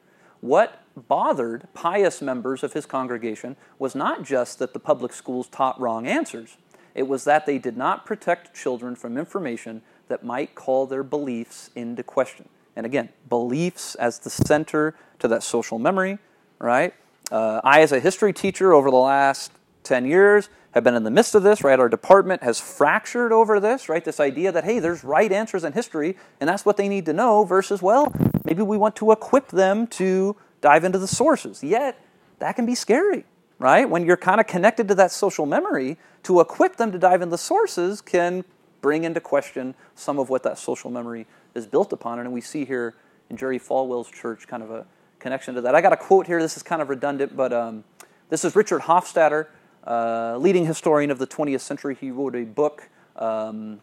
What 0.45 0.83
bothered 0.95 1.69
pious 1.73 2.21
members 2.21 2.63
of 2.63 2.75
his 2.75 2.85
congregation 2.85 3.57
was 3.79 3.95
not 3.95 4.25
just 4.25 4.59
that 4.59 4.75
the 4.75 4.79
public 4.79 5.15
schools 5.15 5.49
taught 5.49 5.81
wrong 5.81 6.07
answers, 6.07 6.59
it 6.95 7.05
was 7.05 7.25
that 7.25 7.47
they 7.47 7.57
did 7.57 7.79
not 7.79 8.05
protect 8.05 8.55
children 8.55 8.95
from 8.95 9.17
information 9.17 9.81
that 10.09 10.23
might 10.23 10.55
call 10.55 10.85
their 10.85 11.03
beliefs 11.03 11.71
into 11.75 12.03
question. 12.03 12.47
And 12.77 12.85
again, 12.85 13.09
beliefs 13.27 13.95
as 13.95 14.19
the 14.19 14.29
center 14.29 14.95
to 15.21 15.29
that 15.29 15.43
social 15.43 15.79
memory, 15.79 16.19
right? 16.59 16.93
Uh, 17.33 17.63
I, 17.65 17.81
as 17.81 17.93
a 17.93 17.99
history 17.99 18.35
teacher 18.35 18.75
over 18.75 18.91
the 18.91 18.97
last 18.97 19.51
10 19.85 20.07
years, 20.07 20.49
have 20.73 20.83
been 20.83 20.95
in 20.95 21.05
the 21.05 21.11
midst 21.11 21.35
of 21.35 21.43
this, 21.43 21.63
right? 21.63 21.79
Our 21.79 21.89
department 21.89 22.43
has 22.43 22.61
fractured 22.61 23.31
over 23.31 23.61
this, 23.61 23.89
right? 23.89 24.05
This 24.05 24.19
idea 24.19 24.51
that, 24.51 24.65
hey, 24.65 24.81
there's 24.81 25.05
right 25.05 25.31
answers 25.31 25.63
in 25.63 25.73
history, 25.73 26.17
and 26.41 26.49
that's 26.49 26.65
what 26.65 26.77
they 26.77 26.89
need 26.89 27.07
to 27.07 27.13
know, 27.13 27.45
versus, 27.45 27.81
well, 27.81 28.13
maybe 28.45 28.63
we 28.63 28.77
want 28.77 28.97
to 28.97 29.13
equip 29.13 29.49
them 29.49 29.87
to 29.89 30.37
dive 30.61 30.83
into 30.83 30.99
the 30.99 31.07
sources. 31.07 31.63
Yet, 31.63 32.01
that 32.41 32.57
can 32.57 32.67
be 32.67 32.75
scary, 32.75 33.25
right? 33.59 33.89
When 33.89 34.05
you're 34.05 34.17
kind 34.17 34.41
of 34.41 34.47
connected 34.47 34.89
to 34.89 34.95
that 34.97 35.13
social 35.13 35.47
memory, 35.47 35.97
to 36.25 36.41
equip 36.41 36.77
them 36.77 36.91
to 36.91 36.99
dive 36.99 37.23
into 37.23 37.31
the 37.31 37.39
sources 37.39 38.01
can 38.01 38.45
bring 38.81 39.05
into 39.05 39.21
question 39.21 39.75
some 39.95 40.19
of 40.19 40.29
what 40.29 40.43
that 40.43 40.59
social 40.59 40.91
memory 40.91 41.27
is 41.55 41.67
built 41.67 41.93
upon. 41.93 42.19
And 42.19 42.33
we 42.33 42.41
see 42.41 42.65
here 42.65 42.95
in 43.31 43.37
Jerry 43.37 43.59
Falwell's 43.59 44.11
church 44.11 44.49
kind 44.49 44.63
of 44.63 44.71
a 44.71 44.87
connection 45.19 45.55
to 45.55 45.61
that. 45.63 45.75
I 45.75 45.81
got 45.81 45.93
a 45.93 45.97
quote 45.97 46.27
here. 46.27 46.41
This 46.41 46.57
is 46.57 46.63
kind 46.63 46.83
of 46.83 46.89
redundant, 46.89 47.37
but 47.37 47.53
um, 47.53 47.85
this 48.29 48.45
is 48.45 48.57
Richard 48.57 48.83
Hofstadter, 48.83 49.47
uh, 49.87 50.37
leading 50.39 50.67
historian 50.67 51.11
of 51.11 51.19
the 51.19 51.27
20th 51.27 51.61
century. 51.61 51.97
He 51.99 52.11
wrote 52.11 52.35
a 52.35 52.45
book, 52.45 52.89
um, 53.17 53.81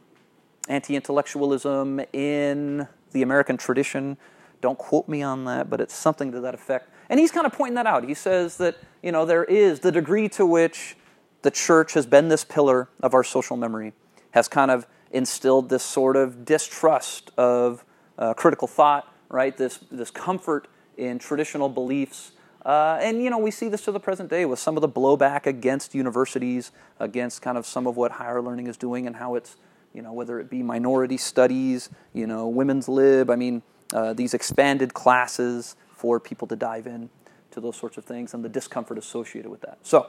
Anti 0.68 0.96
Intellectualism 0.96 2.02
in 2.14 2.88
the 3.12 3.22
American 3.22 3.58
Tradition. 3.58 4.18
Don't 4.62 4.78
quote 4.78 5.08
me 5.08 5.22
on 5.22 5.46
that, 5.46 5.70
but 5.70 5.82
it's 5.82 5.94
something 5.94 6.32
to 6.32 6.40
that 6.42 6.54
effect. 6.54 6.90
And 7.10 7.20
he's 7.20 7.32
kind 7.32 7.46
of 7.46 7.54
pointing 7.54 7.76
that 7.76 7.88
out. 7.88 8.08
He 8.08 8.14
says 8.14 8.58
that, 8.58 8.78
you 9.04 9.12
know, 9.12 9.26
there 9.26 9.44
is 9.44 9.82
the 9.82 9.92
degree 9.92 10.30
to 10.30 10.46
which 10.46 10.96
the 11.42 11.52
church 11.52 11.94
has 11.94 12.06
been 12.06 12.30
this 12.30 12.44
pillar 12.44 12.88
of 13.02 13.14
our 13.14 13.24
social 13.24 13.58
memory, 13.58 13.94
has 14.32 14.48
kind 14.48 14.72
of 14.72 14.88
instilled 15.12 15.70
this 15.70 15.84
sort 15.84 16.16
of 16.16 16.46
distrust 16.46 17.32
of 17.38 17.84
uh, 18.18 18.34
critical 18.34 18.68
thought, 18.68 19.12
right? 19.30 19.58
This, 19.58 19.80
this 19.92 20.12
comfort 20.12 20.68
in 20.98 21.20
traditional 21.20 21.70
beliefs. 21.70 22.32
Uh, 22.66 23.00
and, 23.02 23.24
you 23.24 23.30
know, 23.30 23.40
we 23.40 23.50
see 23.50 23.70
this 23.70 23.84
to 23.86 23.92
the 23.92 24.00
present 24.00 24.30
day 24.30 24.46
with 24.46 24.60
some 24.60 24.78
of 24.78 24.82
the 24.82 24.90
blowback 24.90 25.46
against 25.46 25.96
universities, 25.96 26.72
against 27.00 27.42
kind 27.42 27.58
of 27.58 27.66
some 27.66 27.88
of 27.88 27.98
what 27.98 28.12
higher 28.14 28.42
learning 28.42 28.68
is 28.68 28.78
doing 28.78 29.08
and 29.08 29.16
how 29.16 29.36
it's, 29.36 29.58
you 29.94 30.02
know, 30.02 30.14
whether 30.14 30.40
it 30.40 30.50
be 30.50 30.62
minority 30.62 31.18
studies, 31.18 31.90
you 32.14 32.28
know, 32.28 32.48
women's 32.48 32.88
lib. 32.88 33.32
I 33.32 33.36
mean, 33.36 33.64
uh, 33.94 34.14
these 34.14 34.34
expanded 34.34 34.94
classes 34.94 35.76
for 35.96 36.20
people 36.20 36.48
to 36.48 36.56
dive 36.56 36.86
in 36.86 37.10
to 37.52 37.60
those 37.60 37.76
sorts 37.76 37.98
of 37.98 38.06
things 38.06 38.34
and 38.34 38.44
the 38.44 38.50
discomfort 38.50 38.98
associated 38.98 39.50
with 39.50 39.62
that. 39.62 39.80
So, 39.82 40.08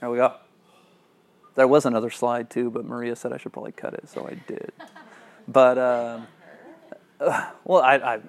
there 0.00 0.10
we 0.10 0.16
go. 0.16 0.34
There 1.54 1.68
was 1.68 1.84
another 1.84 2.10
slide 2.10 2.50
too, 2.50 2.70
but 2.70 2.84
Maria 2.84 3.14
said 3.16 3.32
I 3.32 3.36
should 3.36 3.52
probably 3.52 3.72
cut 3.72 3.94
it, 3.94 4.08
so 4.08 4.26
I 4.26 4.34
did. 4.46 4.72
But, 5.48 5.76
um, 5.76 6.28
uh, 7.20 7.50
well, 7.64 7.82
I, 7.82 7.96
I, 7.96 8.20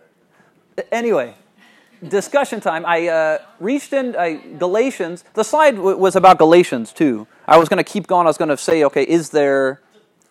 anyway, 0.91 1.35
discussion 2.09 2.59
time. 2.61 2.85
I 2.85 3.07
uh, 3.07 3.37
reached 3.59 3.93
in 3.93 4.15
I, 4.15 4.35
Galatians. 4.57 5.23
The 5.33 5.43
slide 5.43 5.75
w- 5.75 5.97
was 5.97 6.15
about 6.15 6.37
Galatians 6.37 6.93
too. 6.93 7.27
I 7.47 7.57
was 7.57 7.69
going 7.69 7.83
to 7.83 7.83
keep 7.83 8.07
going. 8.07 8.27
I 8.27 8.29
was 8.29 8.37
going 8.37 8.49
to 8.49 8.57
say, 8.57 8.83
okay, 8.85 9.03
is 9.03 9.29
there, 9.29 9.81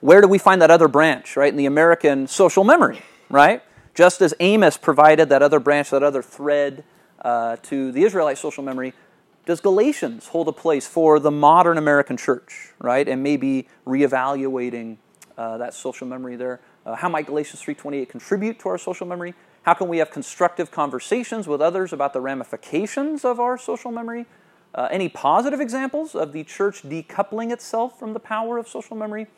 where 0.01 0.21
do 0.21 0.29
we 0.29 0.39
find 0.39 0.63
that 0.63 0.71
other 0.71 0.89
branch, 0.89 1.37
right, 1.37 1.51
in 1.51 1.57
the 1.57 1.67
American 1.67 2.27
social 2.27 2.65
memory? 2.65 3.03
right? 3.33 3.63
Just 3.95 4.21
as 4.23 4.33
Amos 4.39 4.77
provided 4.77 5.31
that 5.31 5.43
other 5.43 5.59
branch, 5.59 5.91
that 5.91 6.05
other 6.05 6.23
thread 6.23 6.85
uh, 7.23 7.57
to 7.65 7.91
the 7.91 8.05
Israelite 8.05 8.39
social 8.39 8.63
memory, 8.63 8.93
does 9.45 9.61
Galatians 9.61 10.29
hold 10.29 10.47
a 10.47 10.53
place 10.53 10.87
for 10.87 11.19
the 11.19 11.31
modern 11.31 11.79
American 11.79 12.17
church, 12.17 12.73
right? 12.79 13.09
And 13.09 13.23
maybe 13.23 13.67
reevaluating 13.87 14.99
uh, 15.37 15.59
that 15.59 15.75
social 15.75 16.07
memory 16.07 16.37
there. 16.37 16.61
Uh, 16.87 16.95
how 16.95 17.09
might 17.09 17.27
Galatians 17.27 17.61
3:28 17.63 18.09
contribute 18.09 18.61
to 18.61 18.69
our 18.69 18.79
social 18.79 19.07
memory? 19.07 19.35
How 19.63 19.75
can 19.75 19.89
we 19.89 19.99
have 19.99 20.11
constructive 20.11 20.71
conversations 20.71 21.47
with 21.47 21.61
others 21.61 21.93
about 21.93 22.13
the 22.13 22.21
ramifications 22.21 23.25
of 23.25 23.39
our 23.39 23.57
social 23.57 23.93
memory? 23.93 24.27
Uh, 24.75 24.89
any 24.91 25.09
positive 25.09 25.61
examples 25.61 26.15
of 26.15 26.33
the 26.33 26.43
church 26.45 26.83
decoupling 26.83 27.53
itself 27.53 27.99
from 27.99 28.13
the 28.13 28.21
power 28.21 28.59
of 28.59 28.67
social 28.67 28.97
memory? 28.97 29.29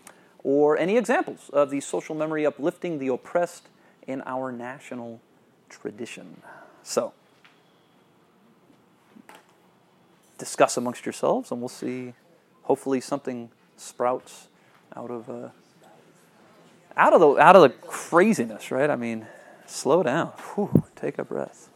Or 0.42 0.78
any 0.78 0.96
examples 0.96 1.50
of 1.52 1.70
the 1.70 1.80
social 1.80 2.14
memory 2.14 2.46
uplifting 2.46 2.98
the 2.98 3.08
oppressed 3.08 3.68
in 4.06 4.22
our 4.26 4.52
national 4.52 5.20
tradition. 5.68 6.42
So, 6.82 7.12
discuss 10.38 10.76
amongst 10.76 11.06
yourselves, 11.06 11.50
and 11.50 11.60
we'll 11.60 11.68
see. 11.68 12.14
Hopefully, 12.64 13.00
something 13.00 13.50
sprouts 13.76 14.48
out 14.94 15.10
of 15.10 15.28
uh, 15.28 15.48
out 16.96 17.12
of 17.12 17.20
the 17.20 17.28
out 17.36 17.56
of 17.56 17.62
the 17.62 17.70
craziness, 17.70 18.70
right? 18.70 18.90
I 18.90 18.96
mean, 18.96 19.26
slow 19.74 20.02
down. 20.02 20.28
Whew, 20.54 20.84
take 20.96 21.18
a 21.18 21.24
breath. 21.24 21.70